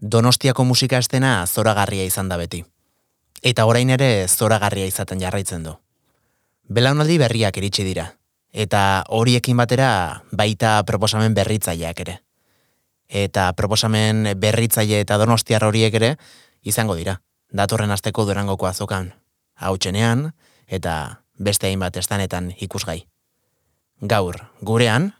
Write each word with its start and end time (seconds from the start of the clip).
Donostiako 0.00 0.64
musika 0.64 0.98
estena 0.98 1.46
zoragarria 1.46 2.06
izan 2.08 2.28
da 2.28 2.38
beti. 2.40 2.62
Eta 3.44 3.66
orain 3.68 3.90
ere 3.92 4.26
zoragarria 4.28 4.86
izaten 4.88 5.20
jarraitzen 5.20 5.62
du. 5.64 5.74
Belaunaldi 6.68 7.18
berriak 7.20 7.56
iritsi 7.60 7.84
dira. 7.84 8.06
Eta 8.52 9.04
horiekin 9.08 9.60
batera 9.60 10.22
baita 10.32 10.80
proposamen 10.88 11.34
berritzaileak 11.36 12.00
ere. 12.00 12.16
Eta 13.08 13.52
proposamen 13.52 14.32
berritzaile 14.40 15.02
eta 15.04 15.18
donostiar 15.20 15.64
horiek 15.68 15.94
ere 15.94 16.16
izango 16.62 16.96
dira. 16.96 17.20
Datorren 17.52 17.90
asteko 17.90 18.24
durangoko 18.24 18.66
azokan. 18.66 19.12
Hautsenean 19.56 20.30
eta 20.66 21.20
beste 21.36 21.68
hainbat 21.68 21.96
estanetan 22.00 22.54
ikusgai. 22.56 23.04
Gaur, 24.00 24.46
gurean, 24.62 25.12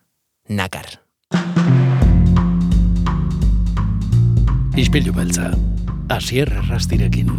nakar. 0.49 1.01
Ispilu 4.79 5.11
beltza, 5.11 5.51
asier 6.15 6.51
errastirekin. 6.55 7.31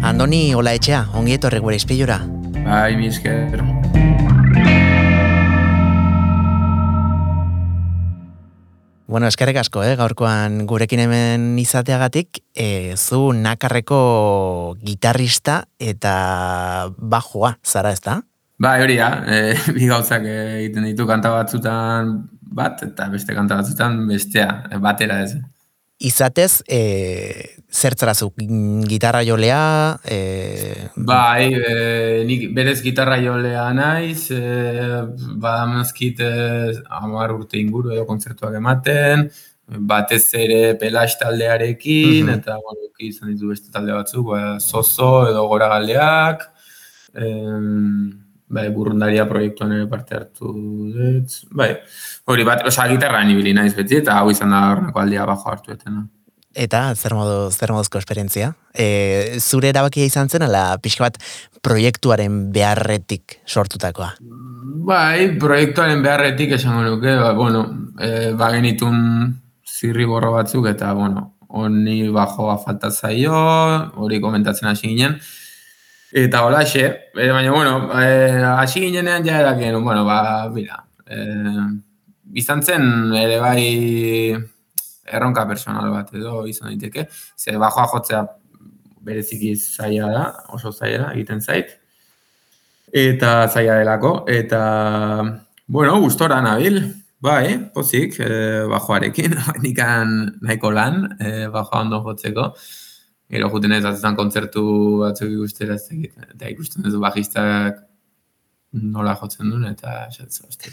Andoni, 0.00 0.54
hola 0.56 0.72
etxea, 0.78 1.02
ongi 1.20 1.36
etorre 1.36 1.60
gure 1.60 1.76
ispilura. 1.76 2.22
Bai, 2.64 2.96
mi 2.96 3.10
esker. 3.12 3.60
Bueno, 9.10 9.26
eskerrik 9.26 9.58
asko, 9.58 9.82
eh, 9.82 9.96
gaurkoan 9.98 10.64
gurekin 10.70 11.00
hemen 11.02 11.58
izateagatik, 11.58 12.44
e, 12.54 12.94
zu 12.96 13.32
nakarreko 13.34 14.76
gitarrista 14.80 15.64
eta 15.82 16.92
bajoa, 16.96 17.56
zara 17.66 17.90
ez 17.90 18.00
da? 18.00 18.20
Bai, 18.60 18.82
hori 18.82 18.98
da, 19.00 19.22
e, 19.32 19.54
bi 19.72 19.88
gauzak 19.88 20.26
egiten 20.28 20.84
ditu 20.90 21.06
kanta 21.08 21.32
batzutan 21.32 22.18
bat, 22.60 22.82
eta 22.84 23.08
beste 23.08 23.32
kanta 23.36 23.56
batzutan 23.62 24.04
bestea, 24.10 24.50
e, 24.68 24.80
batera 24.84 25.22
ez. 25.24 25.38
Izatez, 26.00 26.62
e, 26.68 26.80
zertzarazu, 27.72 28.30
gitarra 28.88 29.20
jolea? 29.24 29.62
E... 30.04 30.20
Bai, 31.08 31.48
e, 31.56 31.74
nik 32.28 32.50
berez 32.56 32.78
gitarra 32.84 33.16
jolea 33.20 33.66
naiz, 33.76 34.28
e, 34.32 34.44
badamazkit 35.40 36.20
e, 36.24 36.32
amar 37.00 37.36
urte 37.36 37.60
inguru 37.60 37.96
edo 37.96 38.04
kontzertuak 38.08 38.60
ematen, 38.60 39.28
batez 39.88 40.24
ere 40.36 40.64
pelax 40.80 41.16
taldearekin, 41.20 42.26
mm 42.26 42.28
-hmm. 42.28 42.40
eta 42.40 42.60
bueno, 42.60 42.90
izan 43.00 43.32
ditu 43.32 43.54
beste 43.54 43.72
talde 43.72 43.92
batzuk, 43.96 44.34
ba, 44.34 44.58
zozo 44.60 45.30
edo 45.30 45.46
gora 45.48 45.68
galdeak, 45.78 46.50
e, 47.14 47.30
bai, 48.50 48.68
burrundaria 48.74 49.26
proiektuan 49.30 49.74
ere 49.76 49.88
parte 49.90 50.16
hartu 50.18 50.54
dut, 50.94 51.36
bai, 51.56 51.70
hori 52.30 52.46
bat, 52.46 52.64
osa 52.66 52.88
gitarra 52.90 53.22
nibili 53.26 53.54
naiz 53.56 53.72
beti, 53.76 54.00
eta 54.02 54.18
hau 54.18 54.30
izan 54.32 54.54
da 54.54 54.64
horreko 54.72 55.02
aldia 55.02 55.26
bajo 55.28 55.52
hartu 55.52 55.76
etena. 55.76 56.06
Eta 56.50 56.80
zer 56.98 57.14
modu 57.14 57.50
zer 57.54 57.70
moduzko 57.70 58.00
esperientzia? 58.00 58.50
E, 58.74 59.38
zure 59.38 59.70
erabakia 59.70 60.08
izan 60.08 60.28
zen 60.28 60.42
ala 60.42 60.64
pixka 60.82 61.06
bat 61.06 61.20
proiektuaren 61.62 62.48
beharretik 62.50 63.38
sortutakoa? 63.46 64.16
Bai, 64.90 65.36
proiektuaren 65.38 66.02
beharretik 66.02 66.56
esango 66.58 66.82
nuke, 66.88 67.14
ba, 67.22 67.30
bueno, 67.38 67.62
e, 68.02 68.32
ba 68.34 68.50
genitun 68.56 68.98
zirri 69.62 70.08
borro 70.10 70.32
batzuk 70.34 70.66
eta 70.72 70.90
bueno, 70.98 71.36
honi 71.48 72.08
bajoa 72.10 72.58
falta 72.64 72.90
zaio, 72.90 73.36
hori 74.02 74.18
komentatzen 74.20 74.68
hasi 74.72 74.90
ginen. 74.90 75.20
Eta 76.12 76.42
hola 76.42 76.64
xe, 76.66 77.10
e, 77.14 77.28
baina 77.30 77.52
bueno, 77.52 77.88
e, 77.94 78.42
hasi 78.42 78.80
ginenean 78.80 79.24
ja 79.24 79.38
erakien, 79.40 79.76
bueno, 79.84 80.04
ba, 80.04 80.48
bila, 80.50 80.82
e, 81.06 81.18
izan 82.34 82.64
zen 82.66 83.14
ere 83.14 83.38
bai 83.38 84.34
erronka 85.06 85.46
personal 85.46 85.86
bat 85.94 86.10
edo 86.14 86.42
izan 86.50 86.72
daiteke, 86.72 87.06
ze 87.38 87.54
bajoa 87.56 87.86
jotzea 87.94 88.24
bereziki 89.06 89.54
zaila 89.54 90.10
da, 90.10 90.24
oso 90.50 90.72
zaila 90.72 91.12
egiten 91.14 91.40
zait, 91.40 91.78
eta 92.90 93.46
zaila 93.46 93.78
delako, 93.78 94.14
eta, 94.26 94.60
bueno, 95.68 96.00
gustora 96.02 96.42
nabil, 96.42 96.82
bai, 97.22 97.70
pozik, 97.70 98.18
e, 98.18 98.66
bajoarekin, 98.66 99.38
nikan 99.62 100.18
nahiko 100.42 100.74
lan, 100.74 101.04
e, 101.20 101.46
bajoa 101.54 101.86
ondo 101.86 102.02
jotzeko, 102.02 102.50
Gero 103.30 103.50
juten 103.52 103.76
ez, 103.76 103.84
azetan 103.86 104.16
kontzertu 104.18 104.64
batzuk 105.04 105.30
ikustera 105.30 105.76
ez 105.78 105.86
eta 105.92 106.50
ikusten 106.50 106.86
ez 106.86 106.92
du 106.94 107.00
bajistak 107.02 107.78
nola 108.70 109.16
jotzen 109.18 109.50
duen, 109.50 109.66
eta 109.70 110.06
oste. 110.46 110.70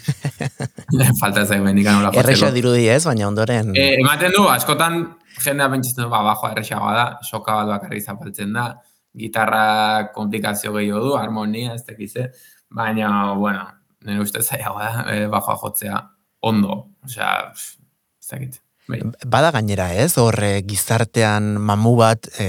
Falta 1.20 1.42
ez 1.42 1.48
benik 1.50 1.86
nola 1.86 2.10
jotzen. 2.10 2.20
Errexo 2.22 2.50
dirudi 2.54 2.86
ez, 2.90 3.02
baina 3.06 3.26
ondoren... 3.28 3.72
E, 3.74 3.88
ematen 3.98 4.34
du, 4.34 4.44
askotan 4.50 5.00
jendea 5.42 5.70
pentsatzen 5.72 6.04
du, 6.04 6.10
ba, 6.12 6.22
bajo 6.26 6.50
errexagoa 6.52 6.92
da, 6.94 7.08
soka 7.26 7.56
bat 7.60 7.72
bakarri 7.74 8.00
zapaltzen 8.02 8.54
da, 8.54 8.68
gitarra 9.18 9.64
komplikazio 10.14 10.74
gehiago 10.76 11.02
du, 11.08 11.16
harmonia, 11.18 11.74
ez 11.74 11.82
tekize, 11.86 12.28
baina, 12.74 13.10
bueno, 13.38 13.66
nire 14.06 14.22
uste 14.22 14.42
zaiagoa 14.42 14.86
da, 14.86 15.04
e, 15.14 15.26
bajoa 15.32 15.58
jotzea 15.64 16.00
ondo, 16.46 16.84
osea, 17.06 17.34
ez 17.54 18.30
dakit. 18.30 18.62
Bai. 18.88 19.02
Bada 19.28 19.50
gainera 19.52 19.90
ez, 20.00 20.14
horre 20.16 20.62
gizartean 20.64 21.58
mamu 21.60 21.92
bat 21.98 22.24
e, 22.40 22.46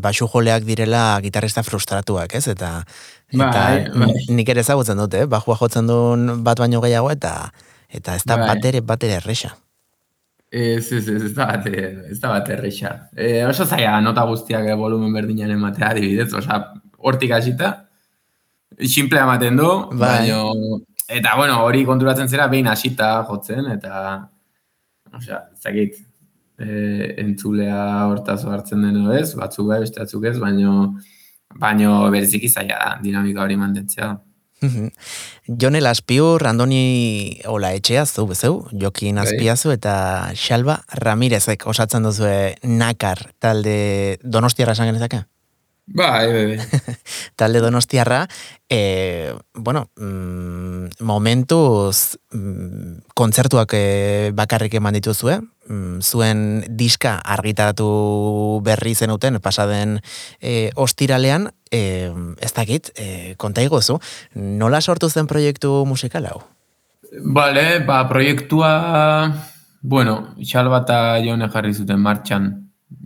basu 0.00 0.24
joleak 0.32 0.64
direla 0.64 1.02
gitarrista 1.20 1.60
frustratuak 1.66 2.32
ez, 2.38 2.46
eta, 2.48 2.70
eta 3.34 3.48
bai, 3.52 3.82
bai. 3.92 4.12
nik 4.32 4.48
ere 4.48 4.64
ezagutzen 4.64 4.96
dute, 4.96 5.26
eh? 5.26 5.28
bajua 5.28 5.58
jotzen 5.60 5.90
duen 5.90 6.38
bat 6.46 6.60
baino 6.62 6.80
gehiago 6.80 7.10
eta 7.12 7.34
eta 7.92 8.14
ez 8.16 8.24
da 8.24 8.38
bai. 8.40 8.46
bat 8.54 8.68
ere, 8.70 8.80
bat 8.80 9.04
ere 9.04 9.18
erresa. 9.20 9.52
Ez, 10.48 10.86
ez, 10.96 11.04
ez, 11.04 11.20
ez 11.28 11.34
da 11.36 11.50
bat, 11.50 11.68
ez 11.68 12.18
da 12.22 12.32
bat 12.32 12.48
erresa. 12.56 12.94
E, 13.12 13.44
oso 13.44 13.68
zaila 13.68 14.00
nota 14.00 14.24
guztiak 14.30 14.70
volumen 14.80 15.12
berdinan 15.12 15.52
ematea 15.58 15.92
adibidez, 15.92 16.30
oza, 16.40 16.62
hortik 16.96 17.36
hasita, 17.36 17.74
simple 18.80 19.20
ematen 19.20 19.60
du, 19.60 19.68
bai. 19.92 20.24
baino, 20.24 20.80
eta 21.04 21.36
bueno, 21.36 21.60
hori 21.68 21.84
konturatzen 21.84 22.32
zera 22.32 22.48
behin 22.48 22.72
hasita 22.72 23.12
jotzen, 23.28 23.68
eta 23.76 24.00
osea, 25.16 25.42
zakit, 25.56 25.98
e, 26.58 27.14
entzulea 27.24 27.80
hortaz 28.10 28.42
hartzen 28.44 28.82
deno 28.86 29.12
ez, 29.14 29.34
batzuk 29.38 29.68
bai, 29.70 29.80
beste 29.84 30.02
batzuk 30.02 30.24
ez, 30.30 30.36
baino, 30.42 30.94
baino 31.56 32.00
bereziki 32.14 32.48
zaila 32.48 32.80
da, 32.84 32.96
dinamika 33.02 33.44
hori 33.44 33.56
mantentzea. 33.60 34.16
Jonel 35.46 35.86
Azpiur, 35.86 36.42
Andoni 36.50 37.40
Ola 37.46 37.72
Etxea, 37.78 38.04
zu 38.06 38.26
bezeu, 38.26 38.64
Jokin 38.72 39.20
bai. 39.20 39.26
Azpiazu 39.26 39.70
eta 39.70 39.94
Xalba 40.34 40.80
Ramirezek 40.98 41.66
osatzen 41.70 42.02
duzu 42.02 42.26
nakar 42.66 43.28
talde 43.38 44.18
donostiara 44.24 44.74
esan 44.74 44.90
genezake? 44.90 45.22
Bai, 45.94 46.32
bai, 46.32 46.46
bai. 46.46 46.96
Talde 47.36 47.60
donostiarra, 47.60 48.28
e, 48.68 49.32
bueno, 49.54 49.90
mm, 49.96 51.00
momentuz 51.00 52.18
mm, 52.32 53.08
kontzertuak 53.16 53.72
e, 53.72 54.30
bakarrik 54.36 54.74
eman 54.76 54.98
dituzue, 54.98 55.38
mm, 55.40 56.02
zuen 56.04 56.42
diska 56.68 57.16
argitaratu 57.24 58.60
berri 58.64 58.94
zenuten, 58.94 59.40
pasaden 59.40 60.00
e, 60.40 60.70
ostiralean, 60.76 61.48
e, 61.72 62.12
ez 62.40 62.52
dakit, 62.52 62.92
e, 62.94 63.34
konta 63.40 63.64
igozu, 63.64 63.98
nola 64.34 64.82
sortu 64.82 65.08
zen 65.08 65.26
proiektu 65.26 65.86
musikal 65.88 66.28
hau? 66.28 66.42
Bale, 67.24 67.80
ba, 67.88 68.02
proiektua, 68.08 69.32
bueno, 69.80 70.34
xalbata 70.44 71.16
jone 71.24 71.48
jarri 71.48 71.72
zuten 71.72 72.04
martxan, 72.04 72.50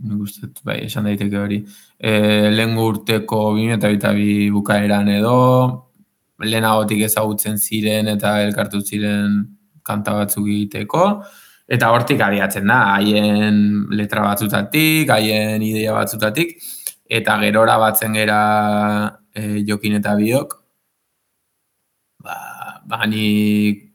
nik 0.03 0.19
uste, 0.27 0.51
bai, 0.67 0.81
esan 0.87 1.07
daiteke 1.07 1.39
hori, 1.39 1.63
e, 2.03 2.49
lehen 2.51 2.75
urteko 2.77 3.53
bine 3.55 3.77
eta 3.79 3.89
bita 3.93 4.11
bi 4.17 4.49
bukaeran 4.51 5.09
edo, 5.13 5.37
lehenagotik 6.43 7.05
ezagutzen 7.07 7.57
ziren 7.57 8.09
eta 8.11 8.35
elkartu 8.43 8.81
ziren 8.83 9.39
kanta 9.87 10.15
batzuk 10.17 10.47
egiteko, 10.47 11.05
eta 11.67 11.91
hortik 11.95 12.21
abiatzen 12.25 12.67
da, 12.67 12.79
haien 12.97 13.61
letra 13.95 14.25
batzutatik, 14.27 15.11
haien 15.15 15.63
ideia 15.63 15.95
batzutatik, 15.95 16.57
eta 17.19 17.37
gerora 17.43 17.77
batzen 17.79 18.19
gera 18.19 18.41
e, 19.35 19.63
jokin 19.67 19.99
eta 20.01 20.15
biok, 20.19 20.59
ba, 22.23 22.37
ba 22.87 23.05
nik, 23.07 23.87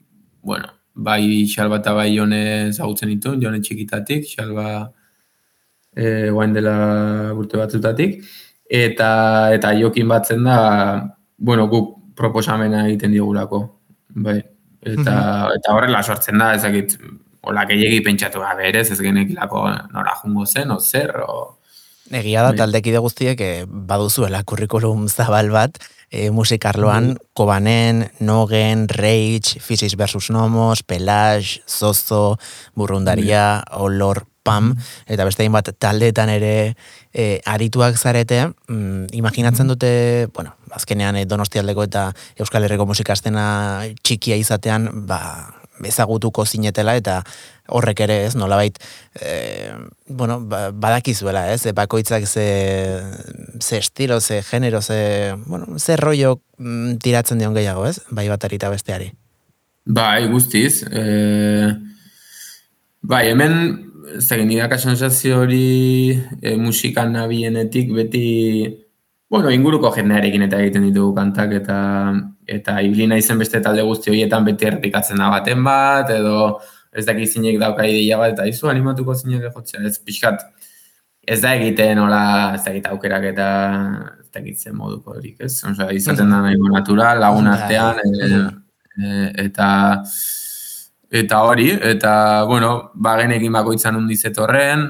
bueno, 0.43 0.73
bai 0.95 1.45
xalba 1.47 1.83
eta 1.83 1.93
bai 1.95 2.11
jone 2.17 2.43
ezagutzen 2.71 3.13
ditu, 3.13 3.37
jone 3.43 3.61
txikitatik, 3.61 4.25
xalba 4.33 4.69
e, 5.99 6.31
guain 6.31 6.55
dela 6.55 6.77
urte 7.35 7.59
batzutatik, 7.59 8.21
eta 8.71 9.11
eta 9.57 9.75
jokin 9.79 10.09
batzen 10.09 10.47
da, 10.47 10.59
bueno, 11.37 11.67
guk 11.73 11.97
proposamena 12.19 12.87
egiten 12.87 13.15
diogulako, 13.15 13.63
bai, 14.15 14.39
eta, 14.83 15.15
mhm. 15.15 15.59
eta 15.59 15.75
horrela 15.75 16.03
sortzen 16.03 16.39
da, 16.39 16.53
ezakit, 16.59 16.97
hola 17.49 17.65
gehiagi 17.69 18.01
pentsatu 18.07 18.43
gabe 18.45 18.69
ere, 18.71 18.83
ez 18.83 19.01
genekilako 19.01 19.69
nora 19.95 20.17
jungo 20.23 20.47
zen, 20.47 20.75
o 20.75 20.81
zer, 20.81 21.15
o... 21.27 21.55
Egia 22.09 22.41
da 22.41 22.55
Bai. 22.55 22.59
taldekide 22.63 23.01
guztiek 23.05 23.41
eh, 23.45 23.65
baduzuela 23.69 24.41
kurrikulum 24.49 25.09
zabal 25.13 25.51
bat, 25.53 25.77
e, 26.11 26.31
musikarloan, 26.33 27.19
Kobanen, 27.37 28.07
Nogen, 28.25 28.87
Rage, 28.89 29.61
Physics 29.61 29.97
versus 29.97 30.31
Nomos, 30.31 30.83
Pelage, 30.83 31.61
Zozo, 31.69 32.39
Burrundaria, 32.75 33.63
Olor, 33.77 34.25
Pam, 34.47 34.73
eta 35.07 35.27
beste 35.29 35.45
hainbat 35.45 35.75
taldeetan 35.83 36.31
ere 36.33 36.53
e, 37.13 37.41
arituak 37.45 37.99
zarete, 37.99 38.47
mm, 38.69 39.13
imaginatzen 39.19 39.69
dute, 39.69 40.29
bueno, 40.35 40.55
azkenean 40.73 41.17
e, 41.21 41.27
Donostialdeko 41.29 41.85
eta 41.85 42.09
Euskal 42.39 42.65
Herriko 42.65 42.87
musikastena 42.89 43.45
txikia 44.03 44.39
izatean, 44.41 44.89
ba, 45.09 45.21
ezagutuko 45.87 46.45
zinetela 46.47 46.97
eta 46.99 47.21
horrek 47.69 48.01
ere 48.07 48.19
ez, 48.27 48.35
nolabait, 48.37 48.79
e, 49.21 49.71
bueno, 50.09 50.41
ba, 50.41 50.71
badakizuela 50.73 51.49
ez, 51.53 51.67
e, 51.67 51.75
bakoitzak 51.77 52.27
ze, 52.27 52.47
ze 53.61 53.79
estilo, 53.79 54.21
ze 54.21 54.43
genero, 54.43 54.81
ze, 54.83 55.35
bueno, 55.47 55.79
ze 55.79 55.97
rollo 55.97 56.41
mm, 56.57 56.97
tiratzen 57.05 57.39
dion 57.39 57.55
gehiago 57.55 57.87
ez, 57.87 58.01
bai 58.11 58.29
batari 58.29 58.57
eta 58.57 58.71
besteari. 58.73 59.13
Bai, 59.85 60.29
guztiz. 60.29 60.83
E, 60.91 61.75
bai, 63.03 63.29
hemen, 63.29 63.55
ez 64.17 64.29
da, 64.29 64.37
niraka 64.37 64.79
sensazio 64.79 65.41
hori 65.43 66.15
e, 66.41 66.57
musikan 66.57 67.13
nabienetik 67.13 67.93
beti, 67.95 68.25
bueno, 69.31 69.51
inguruko 69.53 69.91
jendearekin 69.97 70.47
eta 70.47 70.61
egiten 70.63 70.89
ditugu 70.89 71.15
kantak 71.17 71.53
eta 71.61 71.79
eta 72.49 72.79
ibili 72.81 73.07
naizen 73.11 73.39
beste 73.39 73.61
talde 73.65 73.85
guzti 73.85 74.11
horietan 74.13 74.47
beti 74.47 74.69
errepikatzen 74.71 75.21
da 75.21 75.29
baten 75.35 75.65
bat, 75.65 76.11
edo 76.15 76.59
ez 76.97 77.05
daki 77.07 77.27
zinek 77.29 77.59
dauka 77.61 77.85
ideia 77.87 78.17
bat, 78.21 78.33
eta 78.33 78.47
izu 78.49 78.71
animatuko 78.73 79.15
zinek 79.15 79.51
jotzea, 79.53 79.85
ez 79.85 79.99
pixkat, 80.01 80.47
ez 81.29 81.41
da 81.43 81.53
egiten, 81.59 82.01
hola, 82.01 82.23
ez 82.57 82.63
da 82.65 82.73
egiten 82.73 82.95
aukerak 82.95 83.29
eta 83.35 83.49
ez 84.17 84.31
da 84.33 84.41
egitzen 84.41 84.77
moduko 84.77 85.19
horik, 85.19 85.37
ez? 85.45 85.53
Osa, 85.69 85.91
izaten 85.93 86.33
da 86.33 86.41
nahi 86.47 86.57
natural, 86.73 87.21
lagun 87.21 87.53
artean, 87.53 88.01
e, 88.09 88.31
e, 88.97 89.31
eta 89.45 89.69
eta 91.11 91.43
hori, 91.43 91.71
eta, 91.73 92.45
bueno, 92.49 92.91
bagenekin 92.95 93.53
bakoitzan 93.53 93.97
undiz 93.97 94.25
etorren, 94.29 94.89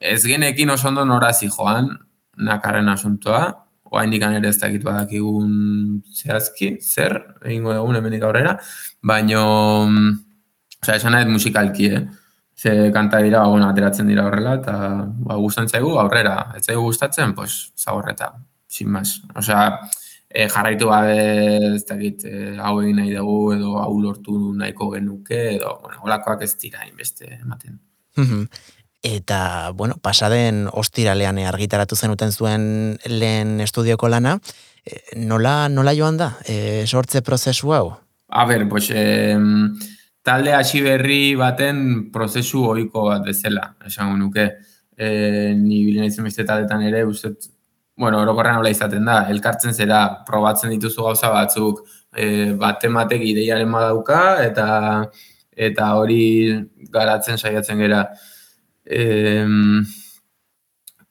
ez 0.00 0.22
genekin 0.24 0.70
oso 0.70 0.88
ondo 0.88 1.04
norazi 1.04 1.50
joan, 1.52 1.90
nakarren 2.38 2.88
asuntoa, 2.88 3.42
oain 3.90 4.12
dikan 4.12 4.36
ere 4.36 4.50
ez 4.52 4.58
dakit 4.60 4.84
badakigun 4.84 6.00
zehazki, 6.14 6.76
zer, 6.80 7.16
egingo 7.44 7.74
egun 7.74 7.98
hemenik 7.98 8.24
aurrera, 8.24 8.56
baino, 9.02 9.42
osea, 10.82 10.96
esan 10.96 11.16
nahi 11.16 11.28
musikalki, 11.28 11.92
eh? 11.96 12.06
Ze 12.58 12.90
kanta 12.90 13.20
dira, 13.22 13.44
ba, 13.44 13.52
bueno, 13.52 13.68
ateratzen 13.70 14.08
dira 14.10 14.24
horrela, 14.26 14.56
eta 14.58 14.74
ba, 15.06 15.36
gustan 15.38 15.68
zaigu 15.70 15.92
aurrera, 16.00 16.50
ez 16.58 16.64
zaigu 16.64 16.88
gustatzen, 16.88 17.34
pues, 17.34 17.72
zaborreta, 17.78 18.32
sin 18.66 18.90
más. 18.90 19.20
Osea, 19.38 19.78
e, 20.30 20.48
jarraitu 20.48 20.88
gabe, 20.88 21.74
ez 21.74 21.84
dakit, 21.88 22.24
e, 22.24 22.56
hau 22.60 22.78
egin 22.82 22.98
nahi 23.00 23.14
dugu, 23.16 23.52
edo 23.56 23.76
hau 23.80 23.92
lortu 24.00 24.54
nahiko 24.56 24.90
genuke, 24.94 25.40
edo, 25.56 25.78
bueno, 25.82 26.00
holakoak 26.04 26.42
ez 26.46 26.54
dira 26.60 26.86
inbeste 26.88 27.38
ematen. 27.40 27.78
Eta, 29.08 29.70
bueno, 29.78 29.94
pasaden 30.02 30.66
ostiralean 30.72 31.38
argitaratu 31.46 31.96
zenuten 31.96 32.32
zuen 32.32 32.64
lehen 33.06 33.60
estudioko 33.62 34.08
lana, 34.08 34.38
nola, 35.16 35.68
nola 35.68 35.94
joan 35.94 36.18
da, 36.18 36.32
e, 36.46 36.84
sortze 36.86 37.22
prozesu 37.22 37.72
hau? 37.72 37.92
A 38.28 38.44
ber, 38.44 38.68
pues, 38.68 38.90
eh, 38.92 39.38
talde 40.22 40.52
hasi 40.52 40.82
berri 40.84 41.34
baten 41.36 42.10
prozesu 42.12 42.64
ohiko 42.68 43.06
bat 43.08 43.24
bezala, 43.24 43.74
esango 43.86 44.16
nuke. 44.16 44.50
E, 44.98 45.54
ni 45.54 45.84
bilen 45.86 46.10
beste 46.24 46.44
taldetan 46.44 46.82
ere, 46.82 47.04
uste, 47.06 47.36
bueno, 47.98 48.20
orokorrean 48.22 48.60
hola 48.60 48.70
izaten 48.70 49.04
da, 49.08 49.22
elkartzen 49.32 49.74
zera, 49.74 50.02
probatzen 50.26 50.70
dituzu 50.70 51.02
gauza 51.02 51.32
batzuk, 51.34 51.82
e, 52.14 52.54
baten 52.58 52.94
batek 52.94 53.24
ideiaren 53.32 53.72
badauka, 53.74 54.20
eta 54.44 54.68
eta 55.58 55.88
hori 55.98 56.22
garatzen 56.94 57.40
saiatzen 57.40 57.82
gera. 57.82 58.04
E, 58.86 59.02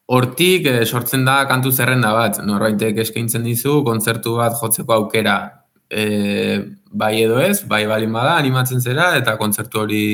hortik 0.08 0.70
e, 0.72 0.76
sortzen 0.86 1.28
da 1.28 1.42
kantu 1.52 1.74
zerrenda 1.76 2.14
bat, 2.16 2.40
norbaitek 2.48 3.04
eskaintzen 3.04 3.44
dizu, 3.44 3.82
kontzertu 3.84 4.38
bat 4.40 4.56
jotzeko 4.62 4.96
aukera, 5.02 5.38
e, 5.92 6.06
bai 6.88 7.14
edo 7.26 7.42
ez, 7.44 7.66
bai 7.68 7.84
balin 7.92 8.16
bada, 8.16 8.38
animatzen 8.40 8.80
zera, 8.82 9.12
eta 9.20 9.36
kontzertu 9.42 9.84
hori 9.84 10.06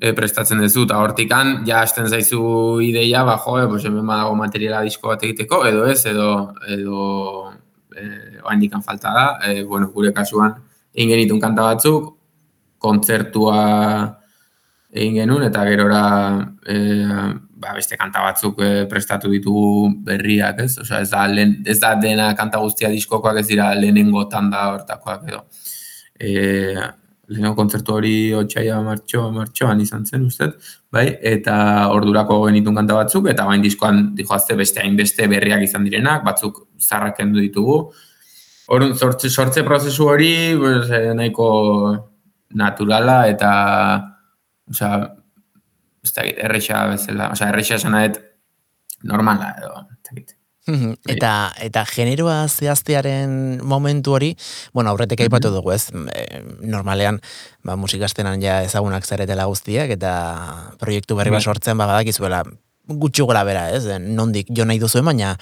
e, 0.00 0.12
prestatzen 0.16 0.60
duzu, 0.60 0.84
eta 0.86 0.98
hortikan, 1.02 1.62
ja 1.68 1.80
hasten 1.84 2.08
zaizu 2.08 2.80
ideia, 2.84 3.24
ba, 3.24 3.38
jo, 3.42 3.56
e, 3.60 3.66
pues, 3.70 3.84
hemen 3.88 4.06
badago 4.06 4.34
materiala 4.38 4.82
disko 4.86 5.12
bat 5.12 5.24
egiteko, 5.24 5.62
edo 5.68 5.86
ez, 5.88 6.02
edo, 6.10 6.30
edo 6.68 7.00
e, 7.96 8.10
oaindikan 8.44 8.84
falta 8.84 9.14
da, 9.16 9.26
e, 9.48 9.64
bueno, 9.64 9.90
gure 9.94 10.12
kasuan, 10.16 10.58
egin 10.94 11.14
genitun 11.14 11.40
kanta 11.40 11.70
batzuk, 11.72 12.12
kontzertua 12.82 13.58
egin 14.96 15.20
genuen, 15.22 15.48
eta 15.48 15.64
gerora 15.68 16.02
e, 16.68 16.76
ba, 17.56 17.72
beste 17.76 17.96
kanta 18.00 18.22
batzuk 18.24 18.60
e, 18.64 18.70
prestatu 18.90 19.32
ditugu 19.32 19.90
berriak, 20.06 20.60
ez? 20.64 20.76
Osea, 20.84 21.00
ez 21.04 21.10
da, 21.12 21.24
lehen, 21.30 21.58
ez 21.66 21.78
da 21.82 21.94
dena 22.00 22.30
kanta 22.38 22.60
guztia 22.62 22.92
diskokoak 22.92 23.40
ez 23.42 23.46
dira 23.48 23.72
lehenengo 23.76 24.26
tanda 24.32 24.68
hortakoak 24.74 25.26
edo. 25.32 25.42
E, 26.20 26.30
lehenengo 27.28 27.56
kontzertu 27.58 27.96
hori 27.96 28.14
otxaia 28.38 28.78
martxo, 28.84 29.24
martxoan 29.34 29.80
izan 29.82 30.04
zen, 30.06 30.26
ustez, 30.30 30.52
bai? 30.92 31.06
Eta 31.34 31.56
ordurako 31.94 32.38
genitun 32.46 32.78
kanta 32.78 32.98
batzuk, 32.98 33.28
eta 33.32 33.46
bain 33.48 33.64
diskoan 33.64 34.02
dijoazte 34.18 34.56
beste 34.58 34.82
hainbeste 34.82 35.26
berriak 35.30 35.64
izan 35.66 35.86
direnak, 35.88 36.22
batzuk 36.26 36.62
zarrak 36.80 37.18
kendu 37.18 37.42
ditugu. 37.42 37.80
Orduan, 38.70 38.94
sortze, 38.98 39.30
sortze 39.30 39.62
prozesu 39.66 40.08
hori, 40.10 40.32
pues, 40.58 40.90
nahiko 41.18 41.48
naturala 42.54 43.20
eta 43.30 43.50
osea, 44.70 44.94
ez 46.06 46.14
da, 46.14 46.24
erreixa 46.48 46.86
bezala, 46.94 47.30
osea, 47.34 47.50
erreixa 47.52 47.78
esan 47.80 47.98
normala 49.06 49.54
edo, 49.58 49.86
ez. 50.16 50.35
Eta, 50.66 51.32
eta 51.62 51.84
generoa 51.86 52.40
zehaztearen 52.48 53.60
momentu 53.62 54.16
hori, 54.16 54.32
bueno, 54.74 54.90
aurretek 54.90 55.22
aipatu 55.26 55.52
dugu 55.54 55.70
ez, 55.76 55.92
e, 55.94 56.42
normalean, 56.66 57.20
ba, 57.62 57.76
musikastenan 57.78 58.42
ja 58.42 58.62
ezagunak 58.66 59.06
zaretela 59.06 59.46
guztiak, 59.46 59.92
eta 59.94 60.12
proiektu 60.82 61.18
berri 61.18 61.30
bat 61.30 61.44
Bai. 61.44 61.54
sortzen, 61.54 61.78
ba, 61.78 61.86
badakizuela, 61.92 62.42
gutxi 62.86 63.22
gora 63.22 63.44
bera, 63.46 63.68
ez, 63.70 63.86
nondik 64.02 64.50
jo 64.50 64.66
nahi 64.66 64.82
duzu, 64.82 65.04
baina 65.06 65.36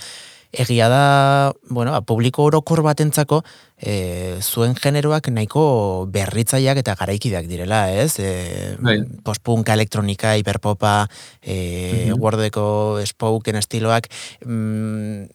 egia 0.57 0.89
da, 0.89 1.53
bueno, 1.69 1.93
ba, 1.93 2.01
publiko 2.07 2.45
orokor 2.49 2.83
batentzako 2.87 3.43
e, 3.79 4.39
zuen 4.41 4.75
generoak 4.79 5.29
nahiko 5.35 6.07
berritzaileak 6.15 6.79
eta 6.83 6.95
garaikideak 6.99 7.47
direla, 7.51 7.87
ez? 7.93 8.19
E, 8.19 8.77
Bai. 8.81 8.99
postpunka, 9.27 9.75
elektronika, 9.75 10.37
hiperpopa, 10.39 11.09
e, 11.43 12.11
Mhm. 12.11 12.21
wordeko 12.21 13.01
spoken 13.07 13.57
estiloak, 13.57 14.09
mm, 14.47 15.27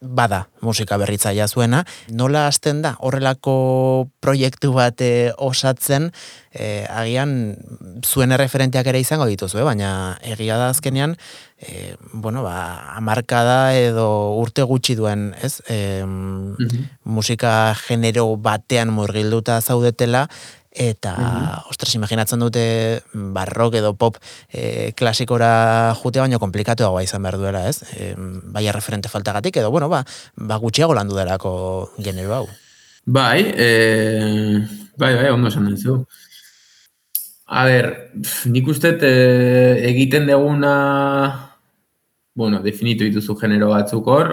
bada 0.00 0.46
musika 0.62 0.96
berritzailea 0.98 1.48
zuena. 1.48 1.82
Nola 2.14 2.46
hasten 2.46 2.82
da 2.82 2.94
horrelako 3.02 4.08
proiektu 4.22 4.72
bat 4.76 5.00
e, 5.02 5.32
osatzen, 5.36 6.10
e, 6.52 6.86
agian 6.86 7.56
zuen 8.06 8.32
erreferenteak 8.34 8.86
ere 8.86 9.00
izango 9.02 9.26
dituzu, 9.30 9.58
eh? 9.58 9.66
baina 9.66 9.90
egia 10.22 10.58
da 10.60 10.70
azkenean, 10.70 11.16
e, 11.58 11.96
bueno, 12.12 12.44
ba, 12.46 12.94
amarkada 12.94 13.74
edo 13.78 14.38
urte 14.38 14.62
gutxi 14.62 14.94
duen, 14.98 15.32
ez? 15.42 15.58
E, 15.68 16.04
musika 17.04 17.74
genero 17.86 18.30
batean 18.36 18.94
murgilduta 18.94 19.60
zaudetela, 19.60 20.28
eta, 20.78 21.14
ostras, 21.68 21.90
imaginatzen 21.98 22.40
dute 22.40 22.62
barrok 23.34 23.74
edo 23.80 23.92
pop 23.98 24.16
e, 24.48 24.92
klasikora 24.96 25.92
jute 25.98 26.22
baino 26.22 26.38
komplikatuagoa 26.38 27.02
izan 27.02 27.26
behar 27.26 27.38
duela, 27.40 27.64
ez? 27.68 27.82
E, 27.98 28.12
bai 28.16 28.64
referente 28.70 29.10
faltagatik, 29.10 29.58
edo, 29.58 29.72
bueno, 29.74 29.88
ba, 29.90 30.04
ba 30.36 30.58
gutxiago 30.62 30.94
landu 30.94 31.18
delako 31.18 31.52
genero 31.98 32.36
hau. 32.36 32.46
Bai, 33.04 33.42
e, 33.56 33.68
bai, 34.96 35.14
bai, 35.16 35.30
ondo 35.34 35.50
esan 35.50 35.66
duzu. 35.72 35.98
A 37.48 37.64
ber, 37.66 37.90
nik 38.46 38.70
uste 38.70 38.94
e, 39.02 39.12
egiten 39.90 40.28
deguna, 40.30 40.76
bueno, 42.38 42.62
definitu 42.62 43.08
dituzu 43.08 43.34
genero 43.40 43.72
batzuk 43.74 44.06
hor, 44.06 44.32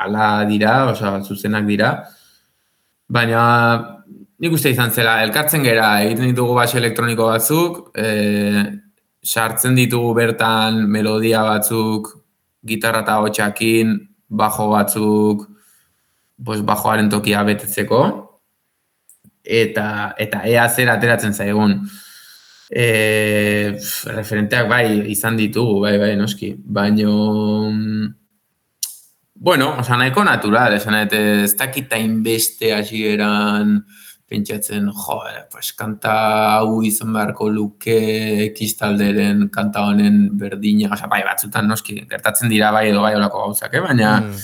ala 0.00 0.32
dira, 0.48 0.90
osea, 0.90 1.20
zuzenak 1.22 1.66
dira, 1.68 1.92
baina 3.06 4.00
nik 4.40 4.54
uste 4.56 4.72
izan 4.72 4.92
zela, 4.92 5.18
elkartzen 5.24 5.64
gera, 5.64 5.90
egiten 6.06 6.30
ditugu 6.30 6.54
base 6.56 6.78
elektroniko 6.80 7.28
batzuk, 7.28 7.80
e, 7.92 8.64
sartzen 9.20 9.76
ditugu 9.76 10.14
bertan 10.16 10.86
melodia 10.88 11.42
batzuk, 11.44 12.08
gitarra 12.66 13.02
eta 13.04 13.18
hotxakin, 13.20 13.92
bajo 14.42 14.70
batzuk, 14.72 15.44
pues, 16.44 16.62
bajoaren 16.64 17.12
tokia 17.12 17.44
betetzeko, 17.44 18.00
eta, 19.44 20.14
eta 20.18 20.44
ea 20.48 20.68
zer 20.68 20.88
ateratzen 20.94 21.36
zaigun. 21.36 21.76
E, 22.70 23.76
referenteak 24.14 24.68
bai 24.70 24.84
izan 25.12 25.36
ditugu, 25.36 25.80
bai, 25.84 25.96
bai, 26.00 26.14
noski. 26.16 26.54
Baino, 26.64 27.12
bueno, 29.34 29.74
oza, 29.82 29.96
nahiko 30.00 30.24
natural, 30.24 30.78
esan 30.78 30.96
et, 31.02 31.12
ez 31.12 31.56
dakita 31.58 31.98
inbeste 32.00 32.72
hasieran 32.76 33.82
pentsatzen, 34.30 34.86
jo, 34.94 35.16
eh, 35.26 35.42
pues, 35.50 35.72
kanta 35.74 36.12
hau 36.60 36.80
izan 36.86 37.12
beharko 37.16 37.48
luke 37.50 37.96
ekistalderen 38.46 39.48
kanta 39.50 39.82
honen 39.88 40.28
berdina, 40.38 40.92
oza, 40.94 41.08
bai, 41.10 41.22
batzutan 41.26 41.66
noski, 41.68 41.98
gertatzen 42.10 42.48
dira 42.52 42.70
bai 42.72 42.86
edo 42.92 43.02
bai 43.02 43.16
olako 43.18 43.42
gauzak, 43.48 43.74
eh? 43.74 43.80
baina, 43.82 44.20
Mm. 44.20 44.36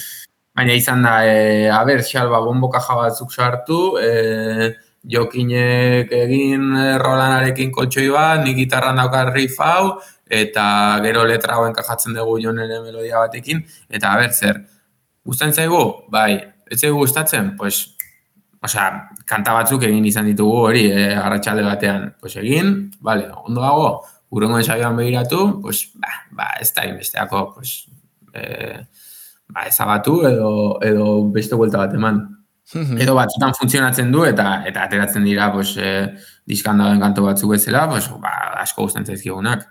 baina 0.57 0.75
izan 0.75 1.02
da, 1.07 1.14
e, 1.25 1.71
aber, 1.71 2.02
xalba, 2.02 2.40
bombo 2.43 2.69
kaja 2.69 2.97
batzuk 2.99 3.31
sartu, 3.33 3.97
e, 4.02 4.75
jokinek 5.07 6.11
egin 6.11 6.73
rolanarekin 6.99 7.71
kotxoi 7.73 8.09
bat, 8.11 8.43
nik 8.45 8.57
gitarran 8.57 8.97
daukar 8.99 9.33
riff 9.35 9.61
hau, 9.61 10.00
eta 10.26 10.99
gero 11.05 11.23
letra 11.25 11.55
hauen 11.55 11.73
kajatzen 11.73 12.14
dugu 12.14 12.40
jonere 12.43 12.81
melodia 12.83 13.21
batekin, 13.23 13.62
eta 13.88 14.14
aber, 14.16 14.33
zer, 14.33 14.64
gustatzen 15.25 15.55
zaigu? 15.55 15.85
Bai, 16.11 16.40
ez 16.71 16.81
zaigu 16.81 16.99
gustatzen? 17.05 17.55
Pues, 17.57 17.95
osea, 18.66 18.90
kanta 19.28 19.54
batzuk 19.56 19.87
egin 19.88 20.04
izan 20.08 20.28
ditugu 20.28 20.58
hori, 20.68 20.85
e, 20.90 21.08
arratsalde 21.16 21.64
batean, 21.66 22.11
pues 22.20 22.37
egin, 22.42 22.76
vale, 23.00 23.30
ondo 23.44 23.64
dago, 23.64 23.88
urrengo 24.30 24.58
ensaioan 24.61 24.96
begiratu, 24.99 25.46
pues, 25.62 25.87
ba, 26.02 26.12
ba, 26.30 26.49
ez 26.61 26.73
da 26.75 26.87
inbesteako, 26.88 27.42
pues, 27.54 27.76
e, 28.35 28.76
ba, 29.49 29.66
ezabatu 29.70 30.20
edo, 30.28 30.50
edo 30.82 31.06
beste 31.32 31.58
buelta 31.58 31.85
bat 31.85 31.94
eman. 31.94 32.25
Edo 32.99 33.14
batzutan 33.14 33.52
funtzionatzen 33.54 34.08
du 34.11 34.25
eta 34.26 34.64
eta 34.66 34.88
ateratzen 34.88 35.23
dira 35.23 35.52
pues, 35.54 35.76
e, 35.78 35.90
diskan 36.50 36.80
dauden 36.82 36.99
kantu 37.02 37.28
batzuk 37.28 37.52
bezala, 37.54 37.85
pues, 37.90 38.08
ba, 38.23 38.32
asko 38.62 38.88
gustatzen 38.88 39.14
zaizkigunak. 39.14 39.68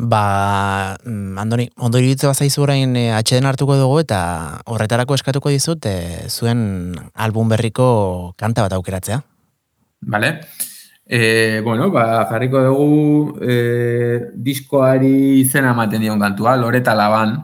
Ba, 0.00 0.96
mm, 1.04 1.36
Andoni, 1.36 1.68
ondo 1.76 1.98
iritze 2.00 2.24
bazaizu 2.24 2.62
orain 2.64 2.94
e, 2.96 3.10
atxeden 3.12 3.44
hartuko 3.44 3.74
dugu 3.76 3.98
eta 4.00 4.20
horretarako 4.72 5.18
eskatuko 5.18 5.52
dizut 5.52 5.84
e, 5.84 6.24
zuen 6.32 6.94
album 7.12 7.52
berriko 7.52 8.32
kanta 8.40 8.64
bat 8.64 8.72
aukeratzea. 8.78 9.20
Vale? 10.08 10.30
E, 11.04 11.60
bueno, 11.60 11.90
ba, 11.92 12.24
jarriko 12.30 12.64
dugu 12.64 13.36
e, 13.44 13.58
diskoari 14.32 15.42
izena 15.42 15.74
ematen 15.76 16.00
dion 16.00 16.22
kantua, 16.22 16.56
Loreta 16.56 16.96
Laban. 16.96 17.36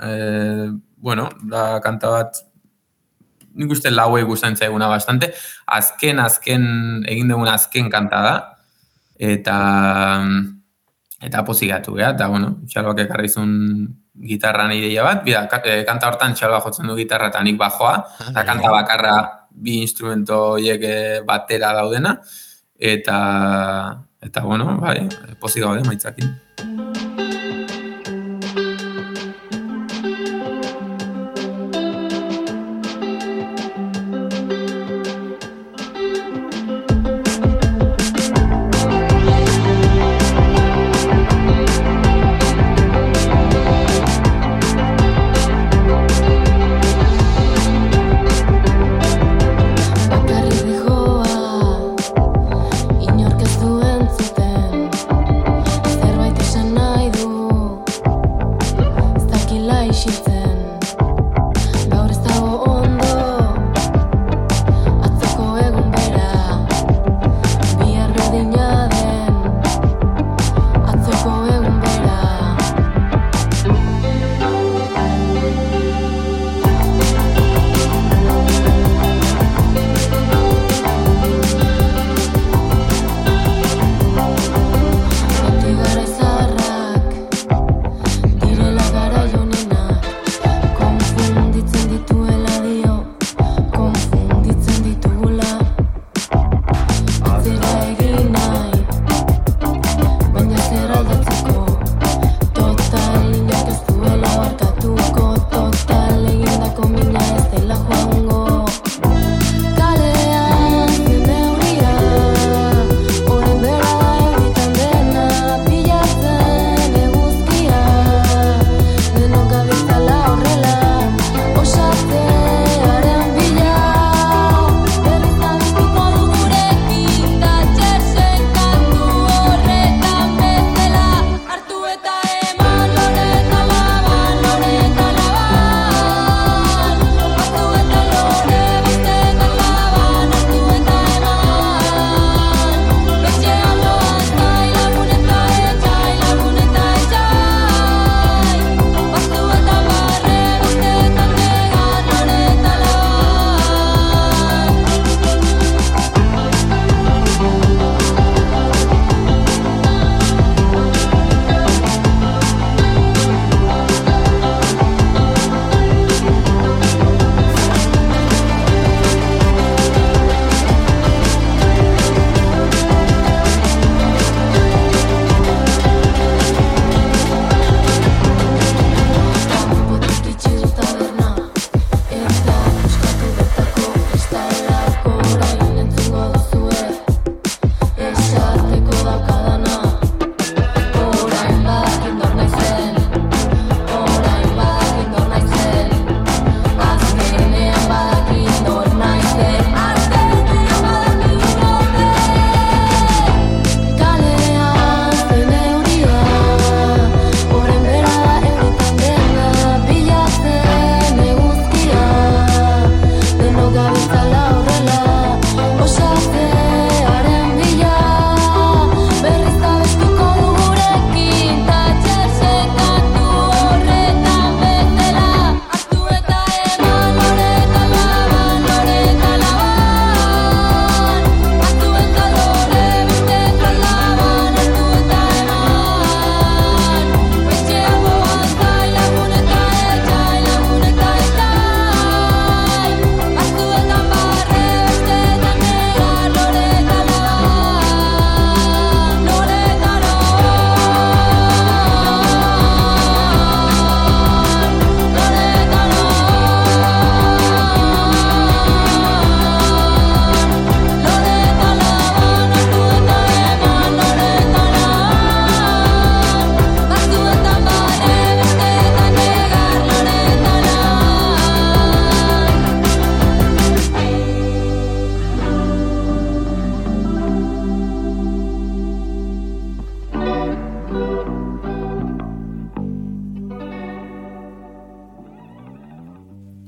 E, 0.00 0.72
bueno, 0.96 1.28
da 1.44 1.74
kanta 1.84 2.14
bat 2.14 2.40
nik 3.52 3.74
uste 3.76 3.92
lauei 3.92 4.24
gustatzen 4.24 4.56
zaiguna 4.56 4.88
bastante. 4.88 5.34
Azken, 5.66 6.24
azken, 6.24 6.64
egin 7.04 7.28
dugun 7.28 7.52
azken 7.52 7.92
kanta 7.92 8.24
da. 8.24 8.36
Eta 9.18 9.58
eta 11.20 11.42
pozigatu, 11.44 11.96
ja? 11.98 12.12
eta 12.14 12.28
bueno, 12.30 12.54
txalbak 12.70 13.04
ekarri 13.06 13.28
zuen 13.28 13.54
gitarran 14.28 14.72
ideia 14.74 15.04
bat, 15.06 15.22
bida, 15.26 15.44
eh, 15.64 15.82
kanta 15.86 16.10
hortan 16.10 16.34
txalba 16.34 16.60
jotzen 16.64 16.90
du 16.90 16.96
gitarra 16.98 17.30
eta 17.32 17.42
nik 17.42 17.58
bajoa, 17.58 17.94
eta 18.30 18.44
kanta 18.46 18.70
bakarra 18.74 19.14
bi 19.50 19.80
instrumento 19.82 20.40
horiek 20.54 20.84
eh, 20.86 21.20
batera 21.26 21.72
daudena, 21.74 22.18
eta, 22.78 23.18
eta 24.22 24.44
bueno, 24.46 24.76
bai, 24.82 25.00
pozik 25.40 25.66
gaude 25.66 25.82
maitzakin. 25.86 26.47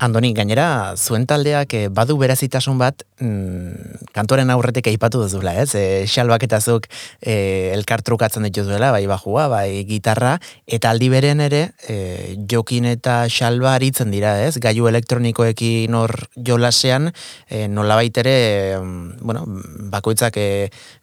Andoni, 0.01 0.31
gainera, 0.33 0.95
zuen 0.97 1.27
taldeak 1.29 1.75
eh, 1.77 1.87
badu 1.93 2.15
berazitasun 2.17 2.79
bat, 2.81 3.03
mm, 3.21 4.07
kantoren 4.15 4.49
aurretik 4.49 4.87
aipatu 4.89 5.19
duzula, 5.21 5.53
ez? 5.61 5.75
E, 5.77 5.83
xalbak 6.09 6.41
eta 6.47 6.57
zuk 6.57 6.87
e, 7.21 7.69
elkar 7.75 8.01
trukatzen 8.01 8.47
dituzuela, 8.47 8.89
bai 8.95 9.03
bajua, 9.05 9.45
bai 9.53 9.83
gitarra, 9.85 10.33
eta 10.65 10.89
aldi 10.89 11.11
beren 11.13 11.45
ere, 11.45 11.61
e, 11.85 12.33
jokin 12.49 12.89
eta 12.95 13.19
xalba 13.29 13.75
aritzen 13.75 14.09
dira, 14.09 14.33
ez? 14.41 14.55
Gaiu 14.57 14.89
elektronikoekin 14.89 15.93
hor 15.93 16.17
jolasean, 16.49 17.11
e, 17.45 17.67
nola 17.69 18.01
baitere, 18.01 18.35
mm, 18.81 19.21
bueno, 19.21 19.45
bakoitzak 19.93 20.41
e, 20.41 20.49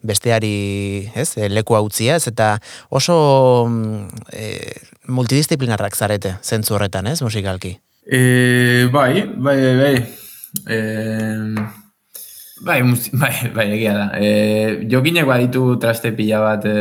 besteari, 0.02 0.56
ez? 1.14 1.36
E, 1.38 1.46
leku 1.46 1.78
hau 1.78 1.86
ez? 1.86 2.24
Eta 2.26 2.56
oso 2.90 3.70
e, 4.32 4.72
multidisciplinarrak 5.06 5.94
zarete, 5.94 6.40
zentzu 6.42 6.74
horretan, 6.74 7.06
ez? 7.06 7.22
Musikalki. 7.22 7.78
E, 8.10 8.88
bai, 8.90 9.34
bai, 9.36 9.76
bai. 9.76 9.96
E, 10.66 10.76
bai, 12.62 12.82
bai, 13.12 13.34
bai, 13.54 13.66
egia 13.74 13.92
da. 13.98 14.06
E, 14.16 14.86
jokinek 14.88 15.26
baditu 15.28 15.76
traste 15.76 16.14
pila 16.16 16.40
bat 16.40 16.64
e, 16.64 16.72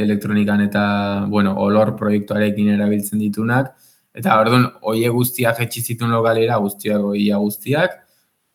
elektronikan 0.00 0.62
eta, 0.64 0.84
bueno, 1.28 1.52
olor 1.60 1.92
proiektuarekin 1.98 2.72
erabiltzen 2.72 3.20
ditunak. 3.20 3.74
Eta, 4.16 4.38
orduan, 4.40 4.64
oie 4.88 5.12
guztiak 5.12 5.60
etxi 5.66 5.84
zitun 5.92 6.16
lokalera, 6.16 6.56
guztiak, 6.64 7.04
oia 7.04 7.36
guztiak. 7.36 8.00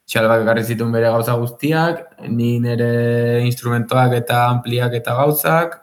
Txalbak 0.09 0.41
garri 0.49 0.65
zitun 0.65 0.89
bere 0.91 1.13
gauza 1.13 1.37
guztiak, 1.37 2.01
ni 2.33 2.55
nire 2.65 3.45
instrumentoak 3.45 4.17
eta 4.23 4.47
ampliak 4.49 4.97
eta 4.97 5.13
gauzak. 5.21 5.77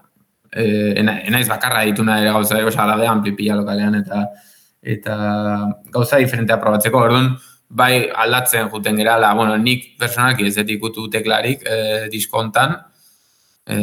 E, 0.50 0.66
enaiz 0.98 1.46
bakarra 1.46 1.86
dituna 1.86 2.18
ere 2.24 2.34
gauza, 2.34 2.58
oza, 2.58 2.82
alabe 2.82 3.06
ampli 3.06 3.38
pila 3.38 3.62
lokalean 3.62 4.02
eta 4.02 4.26
eta 4.82 5.16
gauza 5.92 6.18
diferentea 6.18 6.58
probatzeko, 6.60 6.98
orduan, 6.98 7.32
bai 7.68 8.08
aldatzen 8.14 8.70
juten 8.72 8.96
gerala, 8.96 9.34
bueno, 9.34 9.56
nik 9.60 9.94
personalki 10.00 10.46
ez 10.46 10.54
dut 10.56 10.70
ikutu 10.72 11.08
teklarik 11.12 11.64
e, 11.68 12.08
diskontan, 12.12 12.76
e, 13.66 13.76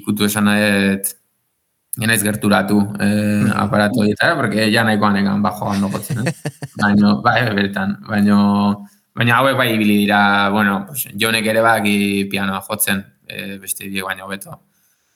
ikutu 0.00 0.26
esan 0.26 0.48
nahet, 0.50 1.14
genaiz 1.98 2.22
gerturatu 2.22 2.80
e, 2.98 3.08
aparatu 3.54 4.04
dietara, 4.06 4.36
porque 4.38 4.70
ja 4.72 4.84
nahikoan 4.84 5.16
egan 5.22 5.42
bajo 5.42 5.70
hando 5.70 5.88
gotzen, 5.88 6.26
eh? 6.26 6.32
baina, 6.82 7.14
bai, 7.22 7.42
bertan, 7.54 7.96
baina, 8.08 8.40
baina 9.14 9.38
hauek 9.38 9.56
bai 9.58 9.72
ibili 9.74 10.00
dira, 10.04 10.48
bueno, 10.50 10.84
pues, 10.86 11.08
jonek 11.14 11.46
ere 11.46 11.62
baki 11.62 12.26
pianoa 12.30 12.60
jotzen, 12.66 13.04
e, 13.26 13.58
beste 13.62 13.86
diek 13.86 14.06
baino 14.06 14.26
beto, 14.30 14.58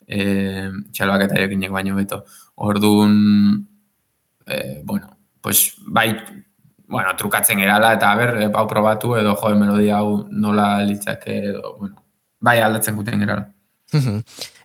e, 0.07 0.71
txalbak 0.93 1.29
eta 1.31 1.71
baino 1.71 1.99
beto, 1.99 2.25
orduan, 2.57 3.66
e, 4.46 4.83
bueno, 4.85 5.16
pues, 5.40 5.74
bai, 5.87 6.16
bueno, 6.87 7.14
trukatzen 7.16 7.59
gerala, 7.59 7.94
eta 7.94 8.14
ber, 8.16 8.37
e, 8.42 8.48
probatu, 8.50 9.16
edo 9.16 9.35
joe 9.37 9.55
melodia 9.55 9.98
hau 9.98 10.26
nola 10.31 10.83
litzake, 10.85 11.38
edo, 11.52 11.76
bueno, 11.78 12.02
bai 12.40 12.59
aldatzen 12.61 12.96
guten 12.96 13.20
gerala. 13.20 13.48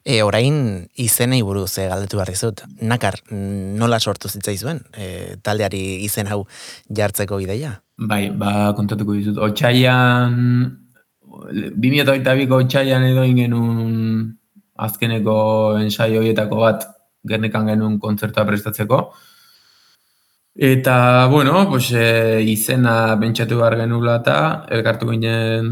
e, 0.03 0.21
orain 0.23 0.87
izenei 0.95 1.41
buruz 1.43 1.77
e, 1.77 1.87
galdetu 1.87 2.17
behar 2.19 2.31
dizut. 2.31 2.63
Nakar, 2.81 3.19
nola 3.31 3.99
sortu 3.99 4.29
zitzaizuen 4.29 4.81
e, 4.95 5.35
taldeari 5.43 6.03
izen 6.05 6.31
hau 6.31 6.45
jartzeko 6.87 7.39
ideia? 7.43 7.77
Bai, 7.97 8.29
ba, 8.29 8.73
kontatuko 8.77 9.15
dizut. 9.17 9.39
Otsaian, 9.41 10.37
2008ko 11.27 12.61
otxaian 12.63 13.03
edo 13.07 13.23
ingenun 13.27 14.35
azkeneko 14.77 15.37
ensaioietako 15.81 16.61
bat 16.61 16.85
gernekan 17.27 17.67
genuen 17.71 17.97
kontzertua 17.99 18.45
prestatzeko. 18.47 19.01
Eta, 20.59 21.27
bueno, 21.27 21.69
pues, 21.69 21.91
e, 21.91 22.41
izena 22.41 23.13
bentsatu 23.15 23.59
behar 23.59 23.75
genula 23.77 24.15
eta 24.23 24.37
elkartu 24.73 25.11
ginen 25.11 25.67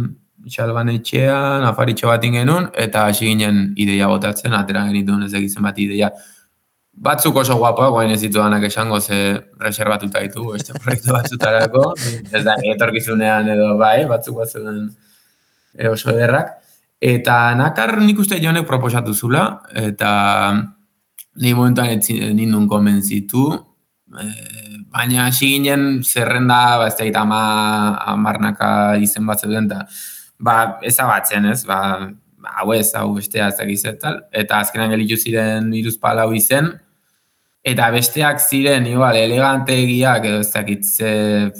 txalban 0.45 0.91
etxean, 0.93 1.65
afaritxo 1.65 2.11
bat 2.11 2.21
genuen, 2.21 2.67
eta 2.77 3.07
hasi 3.09 3.31
ginen 3.31 3.71
ideia 3.81 4.05
botatzen, 4.11 4.53
atera 4.53 4.85
genituen 4.85 5.23
ez 5.25 5.33
egizien 5.33 5.65
bat 5.65 5.79
ideia. 5.81 6.11
Batzuk 6.93 7.41
oso 7.41 7.57
guapoak, 7.57 7.95
guain 7.97 8.13
ez 8.13 8.21
ditu 8.21 8.37
danak 8.37 8.67
esango, 8.69 9.01
ze 9.01 9.17
reservatuta 9.59 10.21
ditu, 10.21 10.51
beste 10.53 10.77
proiektu 10.83 11.17
batzutarako, 11.17 11.87
ez 12.29 12.43
da, 12.45 12.55
etorkizunean 12.75 13.49
edo 13.57 13.73
bai, 13.81 14.05
batzuk 14.05 14.37
bat 14.43 14.53
zuen 14.53 14.83
e, 15.73 15.89
oso 15.89 16.13
ederrak. 16.13 16.59
Eta 17.01 17.55
nakar 17.57 17.97
nik 18.05 18.21
uste 18.21 18.37
jonek 18.37 18.69
proposatu 18.69 19.17
zula, 19.17 19.47
eta 19.73 20.11
ni 21.41 21.57
momentuan 21.57 21.89
ez 21.97 22.05
nindun 22.37 22.69
konbentzitu, 22.69 23.49
e, 24.13 24.74
baina 24.95 25.27
hasi 25.27 25.55
ginen 25.55 26.03
zerrenda, 26.03 26.59
ba, 26.79 26.87
ez 26.87 26.95
da, 26.97 27.21
ama, 27.21 27.41
amarnaka 28.13 28.69
izen 29.03 29.27
bat 29.27 29.43
zeuden, 29.43 29.67
eta, 29.67 29.83
ba, 30.39 30.55
ezabatzen, 30.87 31.51
ez, 31.51 31.63
ba, 31.67 31.79
hau 32.61 32.71
ez, 32.75 32.87
hau 32.95 33.11
bestea, 33.17 33.49
ez 33.49 33.83
tal, 34.01 34.21
eta 34.31 34.61
azkenan 34.63 34.93
gelitu 34.95 35.17
ziren 35.17 35.73
iruz 35.75 35.97
palau 35.99 36.31
izen, 36.37 36.71
eta 37.65 37.89
besteak 37.91 38.39
ziren, 38.39 38.85
igual, 38.87 39.17
elegante 39.17 39.75
egiak, 39.83 40.29
edo 40.29 40.39
ez 40.45 40.51
dakit, 40.53 40.85
ze, 40.85 41.11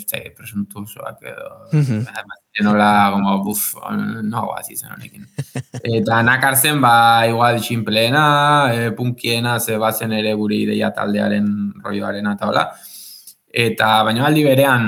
ze, 0.06 0.22
presuntuzoak, 0.38 1.22
edo, 1.34 1.50
mm 1.74 1.82
-hmm. 1.82 2.64
nola, 2.64 3.10
como, 3.12 3.44
buf, 3.44 3.76
no, 4.24 4.46
guazi 4.46 4.78
zen 4.78 4.92
honekin. 4.96 5.28
Eta 5.98 6.22
nakartzen, 6.24 6.80
ba, 6.80 7.26
igual, 7.28 7.60
xinpleena, 7.60 8.26
e, 8.72 8.92
punkiena, 8.92 9.60
ze 9.60 9.78
bazen 9.78 10.14
ere 10.14 10.34
guri 10.34 10.62
ideia 10.64 10.94
taldearen 10.94 11.74
roioaren 11.84 12.32
eta 12.32 12.48
hola. 12.48 12.70
Eta 13.56 14.04
baina 14.04 14.26
aldi 14.28 14.44
berean, 14.44 14.88